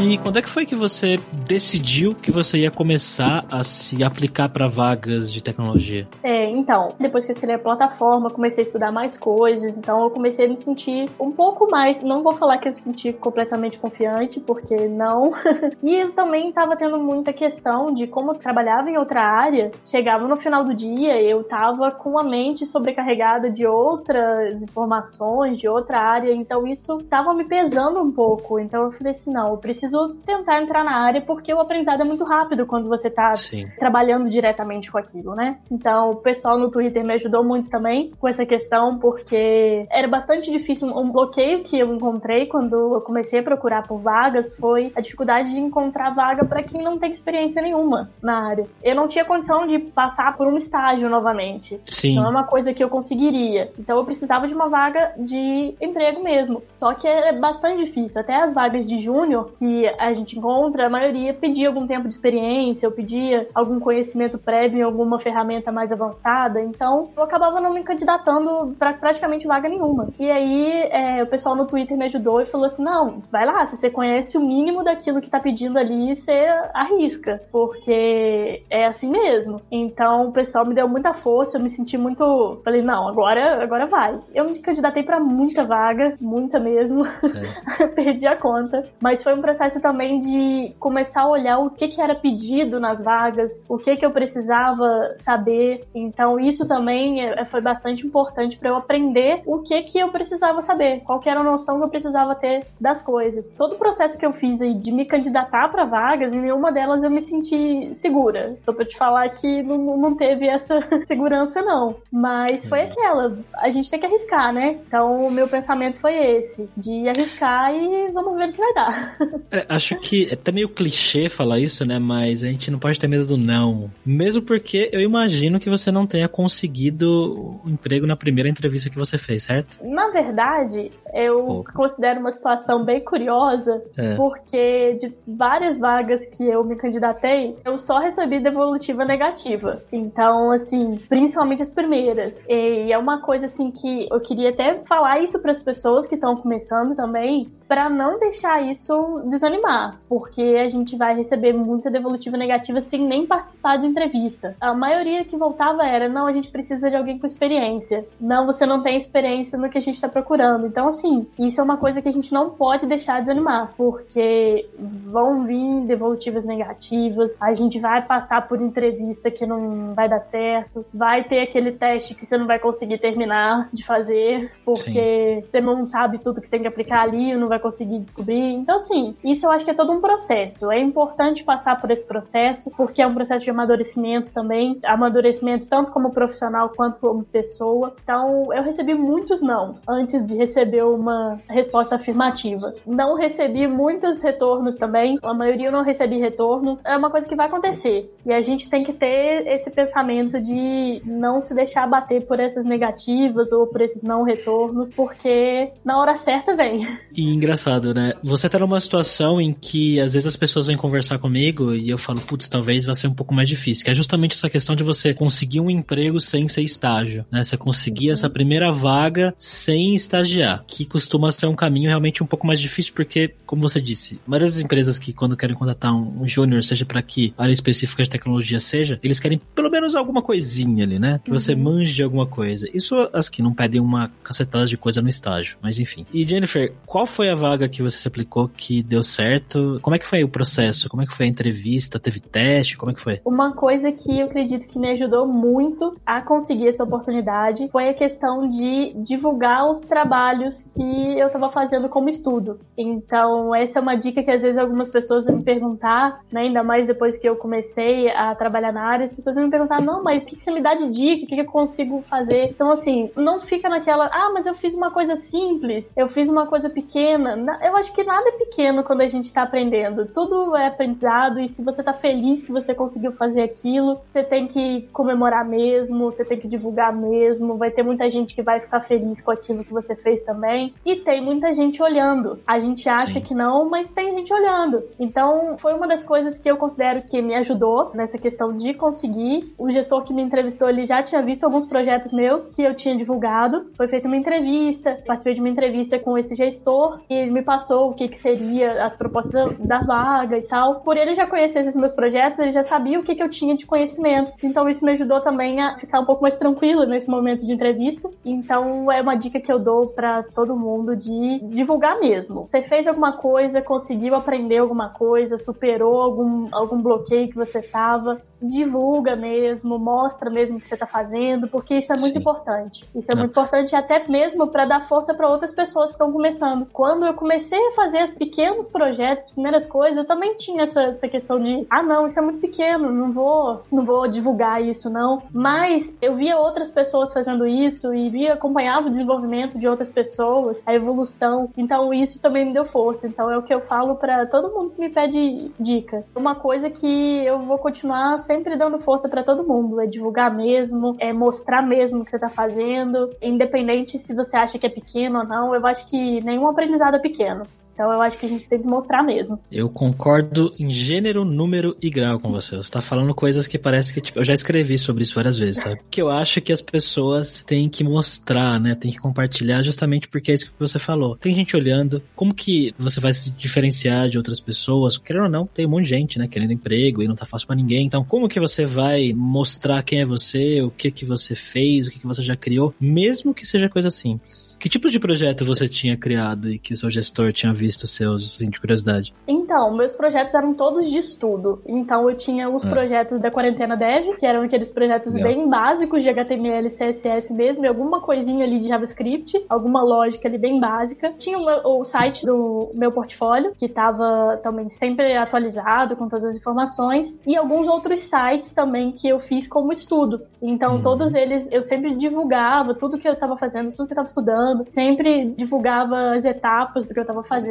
[0.04, 1.20] E quando é que foi que você
[1.52, 6.08] decidiu que você ia começar a se aplicar para vagas de tecnologia?
[6.24, 10.10] É, então, depois que eu estudei a plataforma, comecei a estudar mais coisas, então eu
[10.10, 13.78] comecei a me sentir um pouco mais, não vou falar que eu me senti completamente
[13.78, 15.34] confiante, porque não.
[15.84, 20.26] e eu também estava tendo muita questão de como eu trabalhava em outra área, chegava
[20.26, 26.00] no final do dia, eu estava com a mente sobrecarregada de outras informações, de outra
[26.00, 28.58] área, então isso estava me pesando um pouco.
[28.58, 32.04] Então eu falei assim, não, eu preciso tentar entrar na área porque o aprendizado é
[32.04, 33.67] muito rápido quando você tá Sim.
[33.80, 35.60] trabalhando diretamente com aquilo, né?
[35.71, 40.51] Então, o pessoal no Twitter me ajudou muito também com essa questão, porque era bastante
[40.51, 40.88] difícil.
[40.89, 45.54] Um bloqueio que eu encontrei quando eu comecei a procurar por vagas foi a dificuldade
[45.54, 48.67] de encontrar vaga para quem não tem experiência nenhuma na área.
[48.84, 51.80] Eu não tinha condição de passar por um estágio novamente.
[51.86, 52.15] Sim.
[52.15, 53.71] Não é uma coisa que eu conseguiria.
[53.80, 56.62] Então, eu precisava de uma vaga de emprego mesmo.
[56.71, 58.21] Só que é bastante difícil.
[58.21, 62.13] Até as vagas de júnior, que a gente encontra, a maioria pedia algum tempo de
[62.13, 66.62] experiência, ou pedia algum conhecimento prévio em alguma ferramenta mais avançada.
[66.62, 70.10] Então, eu acabava não me candidatando para praticamente vaga nenhuma.
[70.20, 73.65] E aí, é, o pessoal no Twitter me ajudou e falou assim: não, vai lá,
[73.65, 79.10] se você conhece o mínimo daquilo que tá pedindo ali, você arrisca, porque é assim
[79.10, 79.62] mesmo.
[79.72, 82.60] Então, o pessoal me deu muita força, eu me senti muito.
[82.63, 84.20] Falei, não, agora, agora vai.
[84.34, 87.04] Eu me candidatei para muita vaga, muita mesmo.
[87.96, 88.88] Perdi a conta.
[89.02, 93.04] Mas foi um processo também de começar a olhar o que, que era pedido nas
[93.04, 95.86] vagas, o que, que eu precisava saber.
[95.93, 100.62] Então, isso também é, foi bastante importante para eu aprender o que, que eu precisava
[100.62, 103.50] saber, qual que era a noção que eu precisava ter das coisas.
[103.58, 107.04] Todo o processo que eu fiz aí de me candidatar para vagas, em nenhuma delas
[107.04, 108.58] eu me senti segura.
[108.65, 111.95] Só pra te falar que não, não teve essa segurança, não.
[112.12, 114.80] Mas foi aquela, a gente tem que arriscar, né?
[114.88, 119.17] Então, o meu pensamento foi esse, de arriscar e vamos ver o que vai dar.
[119.52, 122.00] É, acho que é até meio clichê falar isso, né?
[122.00, 123.92] Mas a gente não pode ter medo do não.
[124.06, 128.98] Mesmo porque eu imagino que você não tenha conseguido o emprego na primeira entrevista que
[128.98, 129.78] você fez, certo?
[129.84, 134.15] Na verdade, eu considero uma situação bem curiosa, É.
[134.15, 139.82] porque de várias vagas que eu me candidatei, eu só recebi devolutiva negativa.
[139.91, 142.45] Então, assim, principalmente as primeiras.
[142.47, 146.15] E é uma coisa assim que eu queria até falar isso para as pessoas que
[146.15, 152.36] estão começando também, para não deixar isso desanimar, porque a gente vai receber muita devolutiva
[152.36, 154.56] negativa sem nem participar de entrevista.
[154.60, 158.06] A maioria que voltava era: não, a gente precisa de alguém com experiência.
[158.19, 160.67] Não, você não tem experiência no que a gente está procurando.
[160.67, 161.01] Então, assim,
[161.40, 166.46] isso é uma coisa que a gente não pode deixar desanimar, porque vão vir devolutivas
[166.46, 171.72] negativas, a gente vai passar por entrevista que não vai dar certo, vai ter aquele
[171.72, 176.50] teste que você não vai conseguir terminar de fazer, porque você não sabe tudo que
[176.50, 178.54] tem que aplicar ali, não vai conseguir descobrir.
[178.54, 180.72] Então, assim, isso eu acho que é todo um processo.
[180.72, 185.92] É importante passar por esse processo, porque é um processo de amadurecimento também, amadurecimento tanto
[185.92, 187.94] como profissional quanto como pessoa.
[188.04, 192.73] Então, eu recebi muitos não antes de receber uma resposta afirmativa.
[192.86, 196.80] Não recebi muitos retornos também, a maioria eu não recebi retorno.
[196.86, 198.12] É uma coisa que vai acontecer.
[198.25, 202.65] E a gente tem que ter esse pensamento de não se deixar bater por essas
[202.65, 206.88] negativas ou por esses não retornos, porque na hora certa vem.
[207.15, 208.13] E engraçado, né?
[208.23, 211.97] Você tá numa situação em que às vezes as pessoas vêm conversar comigo e eu
[211.97, 213.84] falo, putz, talvez vai ser um pouco mais difícil.
[213.84, 217.43] Que é justamente essa questão de você conseguir um emprego sem ser estágio, né?
[217.43, 222.46] Você conseguir essa primeira vaga sem estagiar, que costuma ser um caminho realmente um pouco
[222.46, 226.63] mais difícil, porque, como você disse, das empresas que quando querem contratar um, um júnior,
[226.63, 231.00] seja para que área específica de tecnologia seja, eles querem pelo menos alguma coisinha ali,
[231.00, 231.20] né?
[231.24, 232.67] Que você manje de alguma coisa.
[232.74, 236.06] Isso as que não pedem uma cacetada de coisa no estágio, mas enfim.
[236.13, 239.80] E Jennifer, qual foi a vaga que você se aplicou que deu certo?
[239.82, 240.89] Como é que foi o processo?
[240.89, 242.00] Como é que foi a entrevista?
[242.00, 242.78] Teve teste?
[242.78, 243.22] Como é que foi?
[243.26, 247.94] Uma coisa que eu acredito que me ajudou muito a conseguir essa oportunidade foi a
[247.94, 252.60] questão de divulgar os trabalhos que eu estava fazendo como estudo.
[252.77, 256.88] Então, essa é uma dica que às vezes algumas pessoas me perguntar, né, ainda mais
[256.88, 260.25] depois que eu comecei a trabalhar na área, as pessoas me perguntar: não, mas o
[260.25, 261.25] que, você me dá de dica?
[261.25, 262.49] O que, que eu consigo fazer?
[262.49, 266.47] Então, assim, não fica naquela, ah, mas eu fiz uma coisa simples, eu fiz uma
[266.47, 267.60] coisa pequena.
[267.62, 270.05] Eu acho que nada é pequeno quando a gente está aprendendo.
[270.07, 274.47] Tudo é aprendizado e se você está feliz que você conseguiu fazer aquilo, você tem
[274.47, 277.57] que comemorar mesmo, você tem que divulgar mesmo.
[277.57, 280.61] Vai ter muita gente que vai ficar feliz com aquilo que você fez também.
[280.86, 282.39] E tem muita gente olhando.
[282.45, 283.21] A gente acha Sim.
[283.21, 284.84] que não, mas tem gente olhando.
[285.00, 289.54] Então, foi uma das coisas que eu considero que me ajudou nessa questão de conseguir.
[289.58, 292.95] O gestor que me entrevistou, ele já tinha visto alguns projetos meus que eu tinha
[292.95, 293.71] divulgado.
[293.76, 297.91] Foi feita uma entrevista, participei de uma entrevista com esse gestor e ele me passou
[297.91, 300.82] o que, que seria as propostas da vaga e tal.
[300.82, 303.56] Por ele já conhecer esses meus projetos, ele já sabia o que, que eu tinha
[303.56, 304.34] de conhecimento.
[304.43, 308.10] Então, isso me ajudou também a ficar um pouco mais tranquila nesse momento de entrevista.
[308.26, 312.47] Então, é uma dica que eu dou para todo mundo de divulgar mesmo.
[312.47, 318.21] Você fez alguma coisa, conseguiu aprender alguma coisa, superou algum, algum bloqueio que você tava,
[318.41, 322.19] divulga mesmo, mostra mesmo o que você está fazendo, porque isso é muito Sim.
[322.19, 322.86] importante.
[322.95, 323.21] Isso é não.
[323.23, 326.67] muito importante até mesmo para dar força para outras pessoas que estão começando.
[326.71, 330.82] Quando eu comecei a fazer os pequenos projetos, as primeiras coisas, eu também tinha essa,
[330.82, 334.89] essa questão de, ah, não, isso é muito pequeno, não vou, não vou divulgar isso
[334.89, 335.21] não.
[335.32, 340.58] Mas eu via outras pessoas fazendo isso e via acompanhava o desenvolvimento de outras pessoas,
[340.65, 341.49] a evolução.
[341.56, 343.08] Então isso também me deu força.
[343.08, 346.04] Então é o que eu falo para todo mundo que me pede dica.
[346.15, 350.96] Uma coisa que eu vou continuar sempre dando força para todo mundo, é divulgar mesmo,
[351.00, 355.20] é mostrar mesmo o que você tá fazendo, independente se você acha que é pequeno
[355.20, 357.44] ou não, eu acho que nenhum aprendizado é pequeno.
[357.82, 359.39] Então eu acho que a gente tem que mostrar mesmo.
[359.52, 362.56] Eu concordo em gênero, número e grau com você.
[362.56, 365.63] Você tá falando coisas que parece que, tipo, eu já escrevi sobre isso várias vezes,
[365.63, 365.82] sabe?
[365.89, 368.76] Que eu acho que as pessoas têm que mostrar, né?
[368.76, 371.17] Tem que compartilhar justamente porque é isso que você falou.
[371.17, 375.00] Tem gente olhando, como que você vai se diferenciar de outras pessoas?
[375.00, 376.28] Querendo ou não, tem um monte de gente, né?
[376.28, 377.88] Querendo emprego e não tá fácil para ninguém.
[377.88, 381.91] Então, como que você vai mostrar quem é você, o que que você fez, o
[381.91, 384.56] que que você já criou, mesmo que seja coisa simples?
[384.60, 388.23] Que tipo de projeto você tinha criado e que o seu gestor tinha visto seus,
[388.23, 389.13] assim, de curiosidade?
[389.27, 391.62] Então, meus projetos eram todos de estudo.
[391.65, 392.69] Então, eu tinha os ah.
[392.69, 395.29] projetos da Quarentena Dev, que eram aqueles projetos Legal.
[395.29, 400.38] bem básicos de HTML, CSS mesmo, e alguma coisinha ali de JavaScript, alguma lógica ali
[400.38, 401.13] bem básica.
[401.17, 406.38] Tinha o, o site do meu portfólio, que estava também sempre atualizado com todas as
[406.38, 410.21] informações, e alguns outros sites também que eu fiz como estudo.
[410.41, 410.81] Então, uhum.
[410.81, 414.65] todos eles, eu sempre divulgava tudo que eu estava fazendo, tudo que eu estava estudando,
[414.69, 417.51] sempre divulgava as etapas do que eu tava fazendo.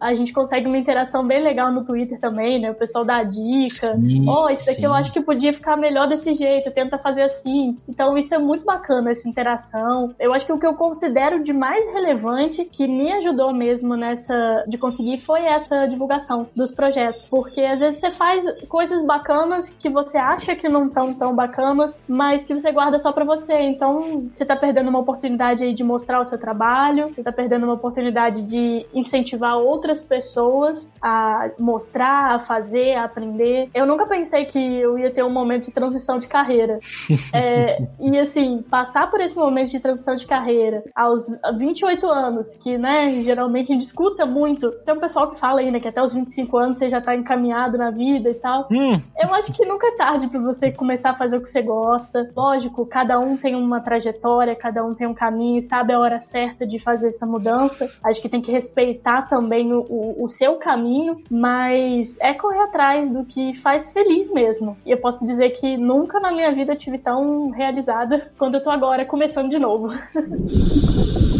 [0.00, 2.70] A gente consegue uma interação bem legal no Twitter também, né?
[2.70, 3.96] O pessoal dá dica.
[4.26, 4.86] Ó, oh, isso daqui sim.
[4.86, 7.76] eu acho que podia ficar melhor desse jeito, tenta fazer assim.
[7.88, 10.14] Então isso é muito bacana, essa interação.
[10.18, 14.64] Eu acho que o que eu considero de mais relevante, que me ajudou mesmo nessa,
[14.66, 17.28] de conseguir, foi essa divulgação dos projetos.
[17.28, 21.98] Porque às vezes você faz coisas bacanas que você acha que não estão tão bacanas,
[22.06, 23.54] mas que você guarda só pra você.
[23.54, 27.64] Então você tá perdendo uma oportunidade aí de mostrar o seu trabalho, você está perdendo
[27.64, 33.68] uma oportunidade de incentivar outras pessoas a mostrar, a fazer, a aprender.
[33.74, 36.78] Eu nunca pensei que eu ia ter um momento de transição de carreira.
[37.32, 41.24] é, e assim, passar por esse momento de transição de carreira aos
[41.56, 44.70] 28 anos, que, né, geralmente a gente escuta muito.
[44.84, 47.78] Tem um pessoal que fala ainda que até os 25 anos você já tá encaminhado
[47.78, 48.68] na vida e tal.
[48.70, 49.00] Hum.
[49.18, 52.30] Eu acho que nunca é tarde para você começar a fazer o que você gosta.
[52.36, 56.66] Lógico, cada um tem uma trajetória, cada um tem um caminho, sabe a hora certa
[56.66, 57.88] de fazer essa mudança.
[58.02, 63.10] Acho que tem que respeitar também o, o, o seu caminho, mas é correr atrás
[63.10, 64.76] do que faz feliz mesmo.
[64.84, 68.70] E eu posso dizer que nunca na minha vida tive tão realizada quando eu tô
[68.70, 69.88] agora começando de novo.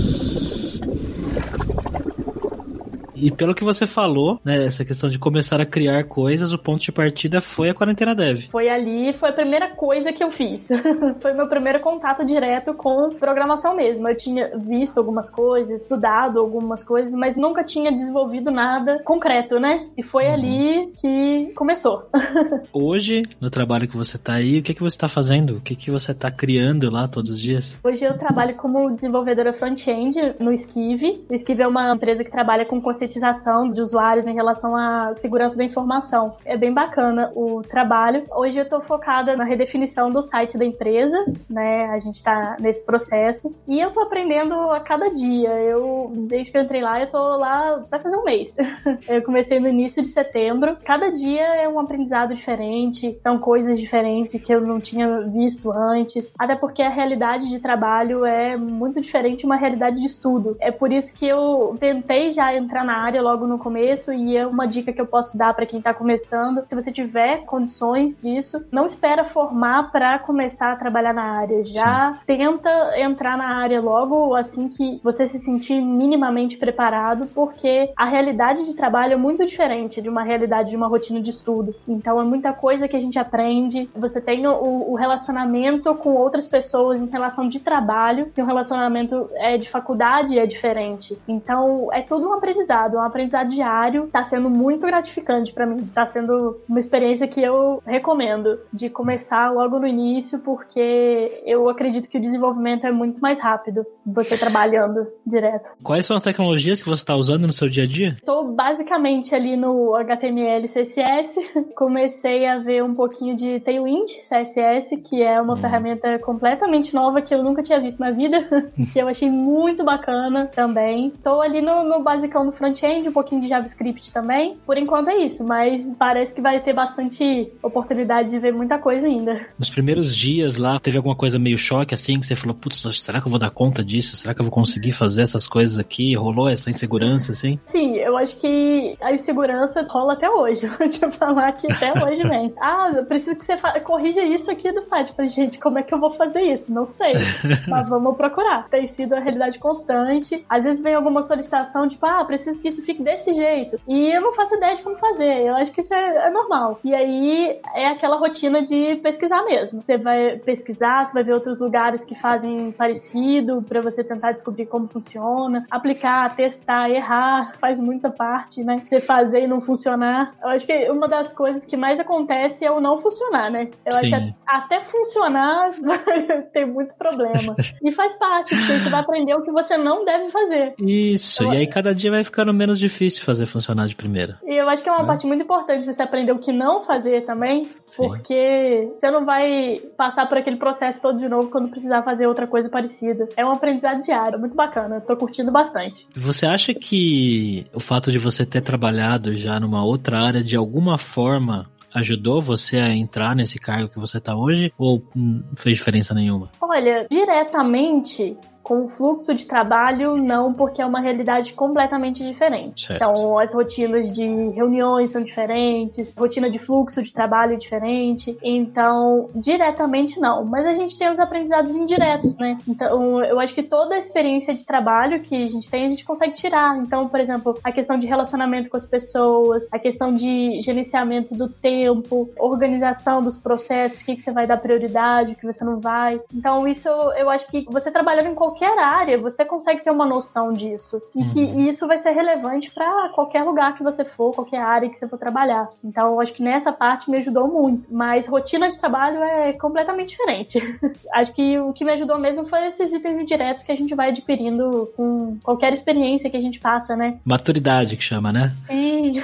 [3.20, 6.83] E pelo que você falou, né, essa questão de começar a criar coisas, o ponto
[6.83, 8.48] de partida foi a quarentena dev.
[8.50, 10.68] Foi ali, foi a primeira coisa que eu fiz.
[11.20, 14.09] foi meu primeiro contato direto com programação mesmo.
[14.09, 19.88] Eu tinha visto algumas coisas, estudado algumas coisas, mas nunca tinha desenvolvido nada concreto, né?
[19.96, 20.35] E foi uhum.
[20.35, 22.09] ali que começou.
[22.72, 25.57] Hoje, no trabalho que você tá aí, o que que você tá fazendo?
[25.57, 27.78] O que que você tá criando lá todos os dias?
[27.83, 31.24] Hoje eu trabalho como desenvolvedora front-end no Skive.
[31.28, 35.14] O Skive é uma empresa que trabalha com conceito conscientização de usuários em relação à
[35.16, 36.37] segurança da informação.
[36.44, 38.25] É bem bacana o trabalho.
[38.31, 41.87] Hoje eu estou focada na redefinição do site da empresa, né?
[41.87, 45.51] A gente está nesse processo e eu estou aprendendo a cada dia.
[45.62, 48.55] Eu, desde que eu entrei lá, eu estou lá vai fazer um mês.
[49.09, 50.77] Eu comecei no início de setembro.
[50.85, 56.35] Cada dia é um aprendizado diferente, são coisas diferentes que eu não tinha visto antes.
[56.38, 60.57] Até porque a realidade de trabalho é muito diferente de uma realidade de estudo.
[60.61, 64.46] É por isso que eu tentei já entrar na área logo no começo e é
[64.46, 66.64] uma dica que eu posso dar para quem está começando.
[66.68, 71.64] Se você tiver condições disso, não espera formar para começar a trabalhar na área.
[71.64, 72.18] Já Sim.
[72.26, 78.64] tenta entrar na área logo assim que você se sentir minimamente preparado, porque a realidade
[78.64, 81.74] de trabalho é muito diferente de uma realidade de uma rotina de estudo.
[81.87, 83.88] Então é muita coisa que a gente aprende.
[83.94, 89.28] Você tem o, o relacionamento com outras pessoas em relação de trabalho, que o relacionamento
[89.34, 91.18] é de faculdade é diferente.
[91.26, 94.09] Então é tudo um aprendizado, um aprendizado diário.
[94.12, 95.87] Tá sendo muito gratificante para mim.
[95.94, 102.09] Tá sendo uma experiência que eu recomendo de começar logo no início, porque eu acredito
[102.09, 105.70] que o desenvolvimento é muito mais rápido você trabalhando direto.
[105.83, 108.09] Quais são as tecnologias que você está usando no seu dia a dia?
[108.11, 111.38] Estou basicamente ali no HTML CSS.
[111.77, 115.61] Comecei a ver um pouquinho de Tailwind CSS, que é uma hum.
[115.61, 118.38] ferramenta completamente nova que eu nunca tinha visto na vida,
[118.92, 121.09] que eu achei muito bacana também.
[121.09, 124.56] Estou ali no, no basicão do front-end, um pouquinho de JavaScript também.
[124.64, 129.06] Por enquanto é isso, mas parece que vai ter bastante oportunidade de ver muita coisa
[129.06, 129.46] ainda.
[129.58, 133.20] Nos primeiros dias lá, teve alguma coisa meio choque assim, que você falou, putz, será
[133.20, 134.16] que eu vou dar conta disso?
[134.16, 136.14] Será que eu vou conseguir fazer essas coisas aqui?
[136.14, 137.58] Rolou essa insegurança assim?
[137.66, 140.66] Sim, eu acho que a insegurança rola até hoje.
[140.78, 142.52] Vou te falar que até hoje vem.
[142.60, 145.12] ah, eu preciso que você corrija isso aqui do site.
[145.14, 146.72] Falei, gente, como é que eu vou fazer isso?
[146.72, 147.14] Não sei.
[147.66, 148.68] Mas vamos procurar.
[148.68, 150.44] Tem sido a realidade constante.
[150.48, 153.81] Às vezes vem alguma solicitação, tipo, ah, preciso que isso fique desse jeito.
[153.87, 155.46] E eu não faço ideia de como fazer.
[155.46, 156.78] Eu acho que isso é, é normal.
[156.85, 159.83] E aí é aquela rotina de pesquisar mesmo.
[159.83, 164.66] Você vai pesquisar, você vai ver outros lugares que fazem parecido para você tentar descobrir
[164.66, 168.83] como funciona, aplicar, testar, errar, faz muita parte, né?
[168.87, 170.35] Você fazer e não funcionar.
[170.42, 173.68] Eu acho que uma das coisas que mais acontece é o não funcionar, né?
[173.85, 174.14] Eu Sim.
[174.14, 175.70] acho que até funcionar
[176.52, 177.57] ter muito problema.
[177.83, 180.74] E faz parte, porque você vai aprender o que você não deve fazer.
[180.78, 184.38] Isso, então, e aí cada dia vai ficando menos difícil fazer funcionar de primeira.
[184.44, 185.06] E eu acho que é uma é.
[185.06, 188.08] parte muito importante você aprender o que não fazer também, Sim.
[188.08, 192.46] porque você não vai passar por aquele processo todo de novo quando precisar fazer outra
[192.46, 193.28] coisa parecida.
[193.37, 196.06] É um aprendizado diário, muito bacana, tô curtindo bastante.
[196.16, 200.98] Você acha que o fato de você ter trabalhado já numa outra área de alguma
[200.98, 206.14] forma ajudou você a entrar nesse cargo que você está hoje ou não fez diferença
[206.14, 206.50] nenhuma?
[206.61, 208.37] Olha, diretamente
[208.68, 212.87] com o fluxo de trabalho, não, porque é uma realidade completamente diferente.
[212.87, 212.96] Certo.
[212.96, 218.37] Então, as rotinas de reuniões são diferentes, rotina de fluxo de trabalho é diferente.
[218.42, 220.44] Então, diretamente não.
[220.44, 222.59] Mas a gente tem os aprendizados indiretos, né?
[222.68, 226.04] Então, eu acho que toda a experiência de trabalho que a gente tem, a gente
[226.04, 226.76] consegue tirar.
[226.76, 231.48] Então, por exemplo, a questão de relacionamento com as pessoas, a questão de gerenciamento do
[231.48, 235.81] tempo, organização dos processos, o que, que você vai dar prioridade, o que você não
[235.81, 236.20] vai.
[236.35, 240.05] Então, isso eu acho que você trabalhando em qualquer qualquer área, você consegue ter uma
[240.05, 241.01] noção disso.
[241.14, 241.29] E uhum.
[241.31, 245.07] que isso vai ser relevante para qualquer lugar que você for, qualquer área que você
[245.07, 245.68] for trabalhar.
[245.85, 247.87] Então, eu acho que nessa parte me ajudou muito.
[247.90, 250.59] Mas rotina de trabalho é completamente diferente.
[251.14, 254.11] acho que o que me ajudou mesmo foi esses itens indiretos que a gente vai
[254.11, 257.18] adquirindo com qualquer experiência que a gente passa, né?
[257.25, 258.53] Maturidade que chama, né?
[258.66, 259.14] Sim.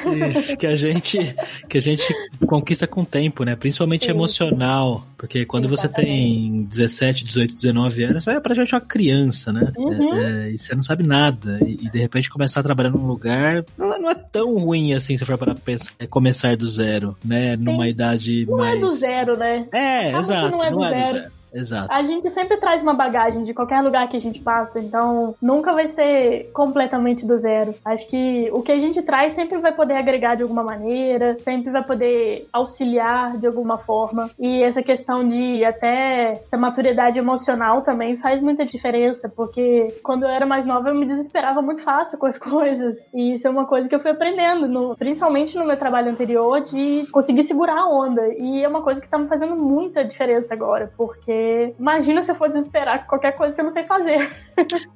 [0.57, 1.35] que a gente
[1.69, 2.15] que a gente
[2.47, 3.57] conquista com o tempo, né?
[3.57, 4.13] Principalmente Sim.
[4.13, 5.03] emocional.
[5.17, 6.03] Porque quando Exatamente.
[6.03, 9.73] você tem 17, 18, 19 anos, é pra gente uma criança criança, né?
[9.77, 10.15] Uhum.
[10.15, 11.59] É, é, e você não sabe nada.
[11.63, 15.17] E, e, de repente começar a trabalhar num lugar não, não é tão ruim assim
[15.17, 17.57] se for para pensar, é começar do zero, né?
[17.57, 17.91] Numa Sim.
[17.91, 18.81] idade não mais.
[18.81, 19.67] Não é do zero, né?
[19.73, 20.57] É, exato.
[20.57, 21.07] Não é, não do, é zero.
[21.07, 21.33] do zero.
[21.55, 21.93] Exato.
[21.93, 25.73] A gente sempre traz uma bagagem de qualquer lugar que a gente passa, então nunca
[25.73, 27.75] vai ser completamente do zero.
[27.85, 31.71] Acho que o que a gente traz sempre vai poder agregar de alguma maneira, sempre
[31.71, 34.29] vai poder auxiliar de alguma forma.
[34.39, 40.31] E essa questão de até essa maturidade emocional também faz muita diferença, porque quando eu
[40.31, 42.99] era mais nova eu me desesperava muito fácil com as coisas.
[43.15, 46.63] E isso é uma coisa que eu fui aprendendo, no, principalmente no meu trabalho anterior,
[46.63, 48.23] de conseguir segurar a onda.
[48.39, 52.31] E é uma coisa que tá me fazendo muita diferença agora, porque porque imagina se
[52.31, 54.31] eu for desesperar com qualquer coisa que eu não sei fazer.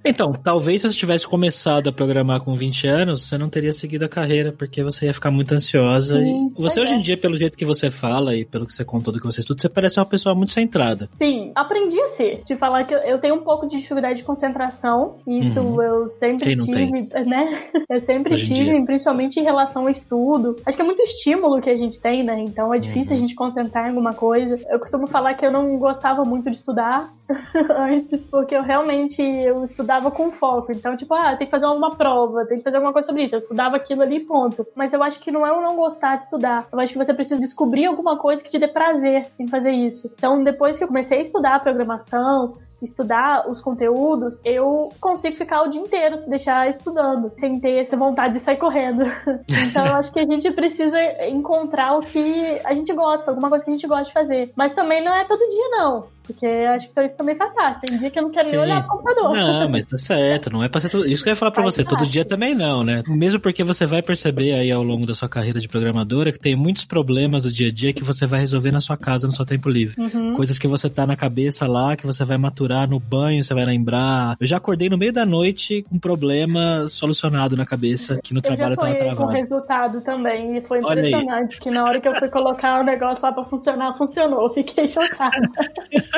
[0.04, 4.04] Então, talvez se você tivesse começado a programar com 20 anos, você não teria seguido
[4.04, 6.18] a carreira, porque você ia ficar muito ansiosa.
[6.18, 6.96] Sim, e você hoje é.
[6.96, 9.40] em dia, pelo jeito que você fala e pelo que você contou do que você
[9.40, 11.08] estuda, você parece uma pessoa muito centrada.
[11.12, 12.42] Sim, aprendi a ser.
[12.46, 15.16] De falar que eu tenho um pouco de dificuldade de concentração.
[15.26, 15.82] Isso uhum.
[15.82, 17.24] eu sempre tive, tem?
[17.26, 17.64] né?
[17.90, 20.56] Eu sempre hoje tive, principalmente em relação ao estudo.
[20.66, 22.38] Acho que é muito estímulo que a gente tem, né?
[22.40, 23.18] Então é difícil uhum.
[23.18, 24.56] a gente concentrar em alguma coisa.
[24.68, 27.12] Eu costumo falar que eu não gostava muito de estudar
[27.76, 30.72] antes, porque eu realmente eu estudava com foco.
[30.72, 33.34] Então, tipo, ah, tem que fazer uma prova, tem que fazer alguma coisa sobre isso.
[33.34, 34.66] Eu estudava aquilo ali ponto.
[34.74, 36.66] Mas eu acho que não é eu não gostar de estudar.
[36.72, 40.12] Eu acho que você precisa descobrir alguma coisa que te dê prazer em fazer isso.
[40.16, 45.70] Então, depois que eu comecei a estudar programação, estudar os conteúdos, eu consigo ficar o
[45.70, 49.04] dia inteiro se deixar estudando, sem ter essa vontade de sair correndo.
[49.68, 53.64] então eu acho que a gente precisa encontrar o que a gente gosta, alguma coisa
[53.64, 54.52] que a gente gosta de fazer.
[54.56, 56.06] Mas também não é todo dia, não.
[56.28, 57.86] Porque acho que isso também faz parte.
[57.86, 58.56] Tem dia que eu não quero Sim.
[58.56, 59.34] nem olhar pro computador.
[59.34, 60.50] Não, mas tá certo.
[60.50, 61.08] Não é pra ser tudo.
[61.08, 61.84] Isso que eu ia falar pra faz você.
[61.84, 61.98] Parte.
[61.98, 63.02] Todo dia também não, né?
[63.08, 66.54] Mesmo porque você vai perceber aí ao longo da sua carreira de programadora que tem
[66.54, 69.46] muitos problemas do dia a dia que você vai resolver na sua casa, no seu
[69.46, 69.98] tempo livre.
[69.98, 70.34] Uhum.
[70.34, 73.64] Coisas que você tá na cabeça lá, que você vai maturar no banho, você vai
[73.64, 74.36] lembrar.
[74.38, 78.38] Eu já acordei no meio da noite com um problema solucionado na cabeça, que no
[78.38, 79.16] eu trabalho tava travado.
[79.16, 80.58] com resultado também.
[80.58, 83.96] E foi impressionante que na hora que eu fui colocar o negócio lá pra funcionar,
[83.96, 84.52] funcionou.
[84.52, 85.48] Fiquei chocada.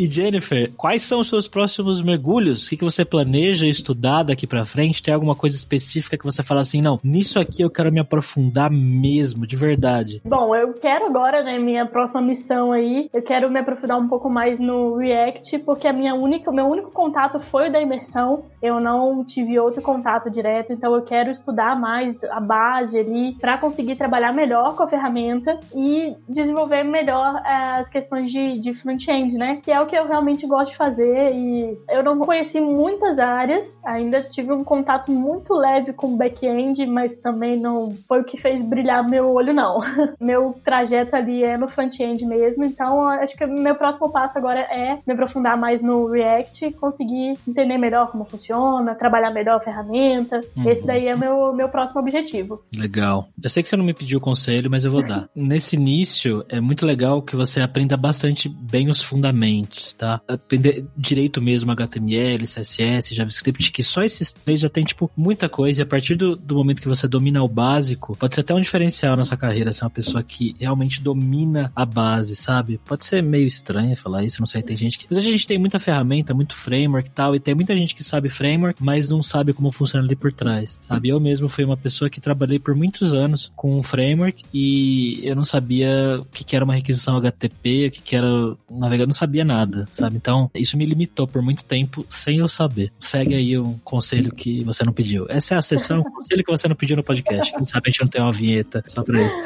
[0.00, 2.64] E Jennifer, quais são os seus próximos mergulhos?
[2.64, 5.02] O que, que você planeja estudar daqui para frente?
[5.02, 8.70] Tem alguma coisa específica que você fala assim, não, nisso aqui eu quero me aprofundar
[8.70, 10.22] mesmo, de verdade?
[10.24, 14.30] Bom, eu quero agora, né, minha próxima missão aí, eu quero me aprofundar um pouco
[14.30, 18.44] mais no React, porque a minha única, o meu único contato foi o da imersão.
[18.62, 23.58] Eu não tive outro contato direto, então eu quero estudar mais a base ali para
[23.58, 29.36] conseguir trabalhar melhor com a ferramenta e desenvolver melhor eh, as questões de, de front-end,
[29.36, 29.60] né?
[29.62, 33.76] Que é o que eu realmente gosto de fazer e eu não conheci muitas áreas,
[33.84, 38.62] ainda tive um contato muito leve com back-end, mas também não foi o que fez
[38.62, 39.78] brilhar meu olho, não.
[40.20, 45.00] meu trajeto ali é no front-end mesmo, então acho que meu próximo passo agora é
[45.04, 50.40] me aprofundar mais no React, conseguir entender melhor como funciona, trabalhar melhor a ferramenta.
[50.56, 50.70] Uhum.
[50.70, 52.62] Esse daí é meu, meu próximo objetivo.
[52.76, 53.26] Legal.
[53.42, 55.28] Eu sei que você não me pediu conselho, mas eu vou dar.
[55.34, 60.20] Nesse início, é muito legal que você aprenda bastante bem os fundamentos tá?
[60.26, 65.80] Aprender direito mesmo HTML, CSS, JavaScript, que só esses três já tem, tipo, muita coisa.
[65.80, 68.60] E a partir do, do momento que você domina o básico, pode ser até um
[68.60, 72.80] diferencial nessa carreira, ser uma pessoa que realmente domina a base, sabe?
[72.84, 75.06] Pode ser meio estranho falar isso, não sei, tem gente que...
[75.08, 78.04] Mas a gente tem muita ferramenta, muito framework e tal, e tem muita gente que
[78.04, 81.08] sabe framework, mas não sabe como funciona ali por trás, sabe?
[81.08, 85.34] Eu mesmo fui uma pessoa que trabalhei por muitos anos com um framework e eu
[85.34, 88.28] não sabia o que, que era uma requisição HTTP, o que, que era
[88.70, 90.16] navegar, não sabia nada nada, sabe?
[90.16, 92.92] Então, isso me limitou por muito tempo sem eu saber.
[93.00, 95.26] Segue aí um conselho que você não pediu.
[95.28, 97.52] Essa é a sessão, conselho que você não pediu no podcast.
[97.52, 99.40] Quem sabe a gente não tem uma vinheta só pra isso.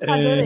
[0.00, 0.44] É...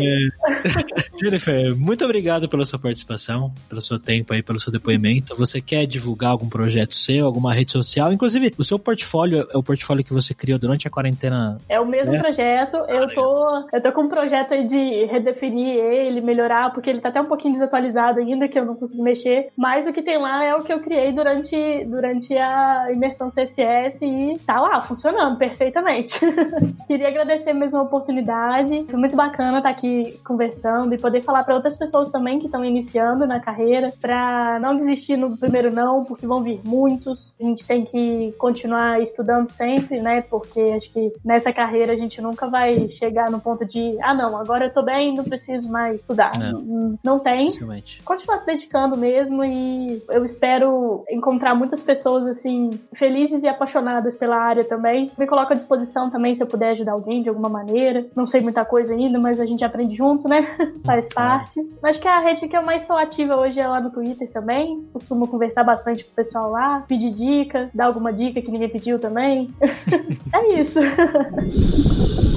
[1.20, 5.34] Jennifer, muito obrigado pela sua participação, pelo seu tempo aí, pelo seu depoimento.
[5.36, 8.12] Você quer divulgar algum projeto seu, alguma rede social?
[8.12, 11.58] Inclusive, o seu portfólio é o portfólio que você criou durante a quarentena?
[11.68, 12.18] É o mesmo né?
[12.18, 12.76] projeto.
[12.88, 17.10] Eu tô, eu tô com um projeto aí de redefinir ele, melhorar, porque ele tá
[17.10, 20.44] até um pouquinho desatualizado ainda, que eu não consigo mexer, mas o que tem lá
[20.44, 26.20] é o que eu criei durante, durante a imersão CSS e tá lá, funcionando perfeitamente.
[26.86, 31.54] Queria agradecer mesmo a oportunidade, foi muito bacana estar aqui conversando e poder falar para
[31.54, 36.26] outras pessoas também que estão iniciando na carreira, para não desistir no primeiro não, porque
[36.26, 41.52] vão vir muitos, a gente tem que continuar estudando sempre, né, porque acho que nessa
[41.52, 45.14] carreira a gente nunca vai chegar no ponto de, ah não, agora eu tô bem,
[45.14, 46.32] não preciso mais estudar.
[46.38, 47.48] Não, não tem.
[48.04, 54.36] Continuar se dedicando mesmo e eu espero encontrar muitas pessoas assim felizes e apaixonadas pela
[54.36, 55.10] área também.
[55.18, 58.06] Me coloco à disposição também se eu puder ajudar alguém de alguma maneira.
[58.14, 60.56] Não sei muita coisa ainda, mas a gente aprende junto, né?
[60.84, 61.60] Faz parte.
[61.82, 64.86] Acho que a rede que eu mais sou ativa hoje é lá no Twitter também.
[64.92, 68.98] Costumo conversar bastante com o pessoal lá, pedir dica, dar alguma dica que ninguém pediu
[68.98, 69.50] também.
[70.32, 70.78] é isso.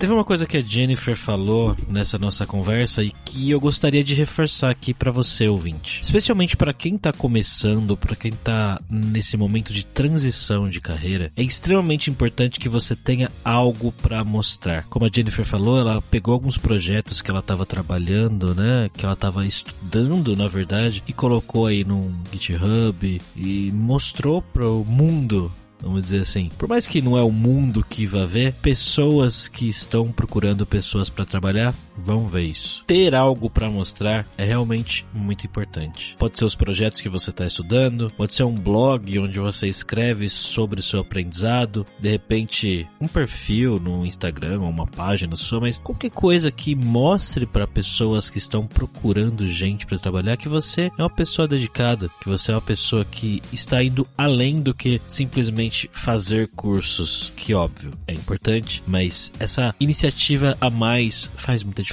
[0.00, 4.14] Teve uma coisa que a Jennifer falou nessa nossa conversa e que eu gostaria de
[4.14, 6.00] reforçar aqui para você, ouvinte.
[6.02, 11.42] Especialmente para quem tá começando, para quem tá nesse momento de transição de carreira, é
[11.42, 14.84] extremamente importante que você tenha algo para mostrar.
[14.84, 19.12] Como a Jennifer falou, ela pegou alguns projetos que ela estava trabalhando, né, que ela
[19.12, 25.52] estava estudando, na verdade, e colocou aí no GitHub e mostrou para o mundo
[25.82, 26.50] vamos dizer assim.
[26.58, 31.08] Por mais que não é o mundo que vai ver, pessoas que estão procurando pessoas
[31.10, 32.84] para trabalhar vão ver isso.
[32.86, 36.16] Ter algo para mostrar é realmente muito importante.
[36.18, 40.28] Pode ser os projetos que você está estudando, pode ser um blog onde você escreve
[40.28, 45.78] sobre o seu aprendizado, de repente um perfil no Instagram ou uma página sua, mas
[45.78, 51.02] qualquer coisa que mostre para pessoas que estão procurando gente para trabalhar que você é
[51.02, 55.88] uma pessoa dedicada, que você é uma pessoa que está indo além do que simplesmente
[55.92, 61.89] fazer cursos, que óbvio é importante, mas essa iniciativa a mais faz muita diferença.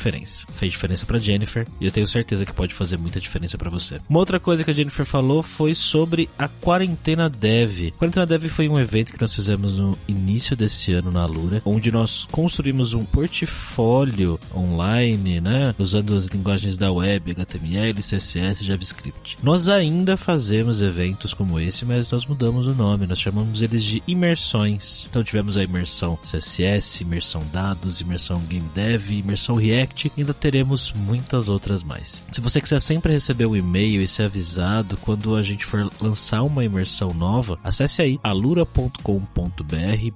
[0.52, 4.00] Fez diferença para Jennifer e eu tenho certeza que pode fazer muita diferença para você.
[4.10, 7.88] Uma outra coisa que a Jennifer falou foi sobre a quarentena Dev.
[7.96, 11.62] A quarentena Dev foi um evento que nós fizemos no início desse ano na Lura,
[11.66, 19.38] onde nós construímos um portfólio online, né, usando as linguagens da web, HTML, CSS, JavaScript.
[19.42, 24.04] Nós ainda fazemos eventos como esse, mas nós mudamos o nome, nós chamamos eles de
[24.08, 25.06] imersões.
[25.10, 29.87] Então tivemos a imersão CSS, imersão dados, imersão game dev, imersão React,
[30.18, 32.24] ainda teremos muitas outras mais.
[32.32, 36.44] Se você quiser sempre receber um e-mail e ser avisado quando a gente for lançar
[36.44, 38.92] uma imersão nova, acesse aí alura.com.br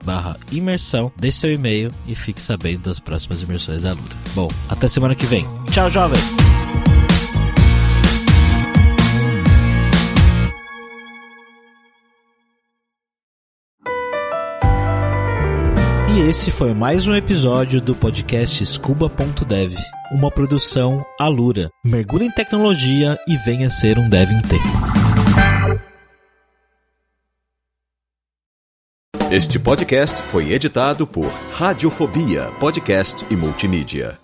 [0.04, 4.16] barra imersão, deixe seu e-mail e fique sabendo das próximas imersões da Alura.
[4.34, 5.46] Bom, até semana que vem.
[5.72, 6.61] Tchau, jovem!
[16.30, 19.74] Esse foi mais um episódio do podcast Scuba.dev,
[20.12, 21.72] uma produção Alura.
[21.84, 25.82] Mergulhe em tecnologia e venha ser um dev tempo.
[29.32, 34.21] Este podcast foi editado por Radiofobia, podcast e multimídia.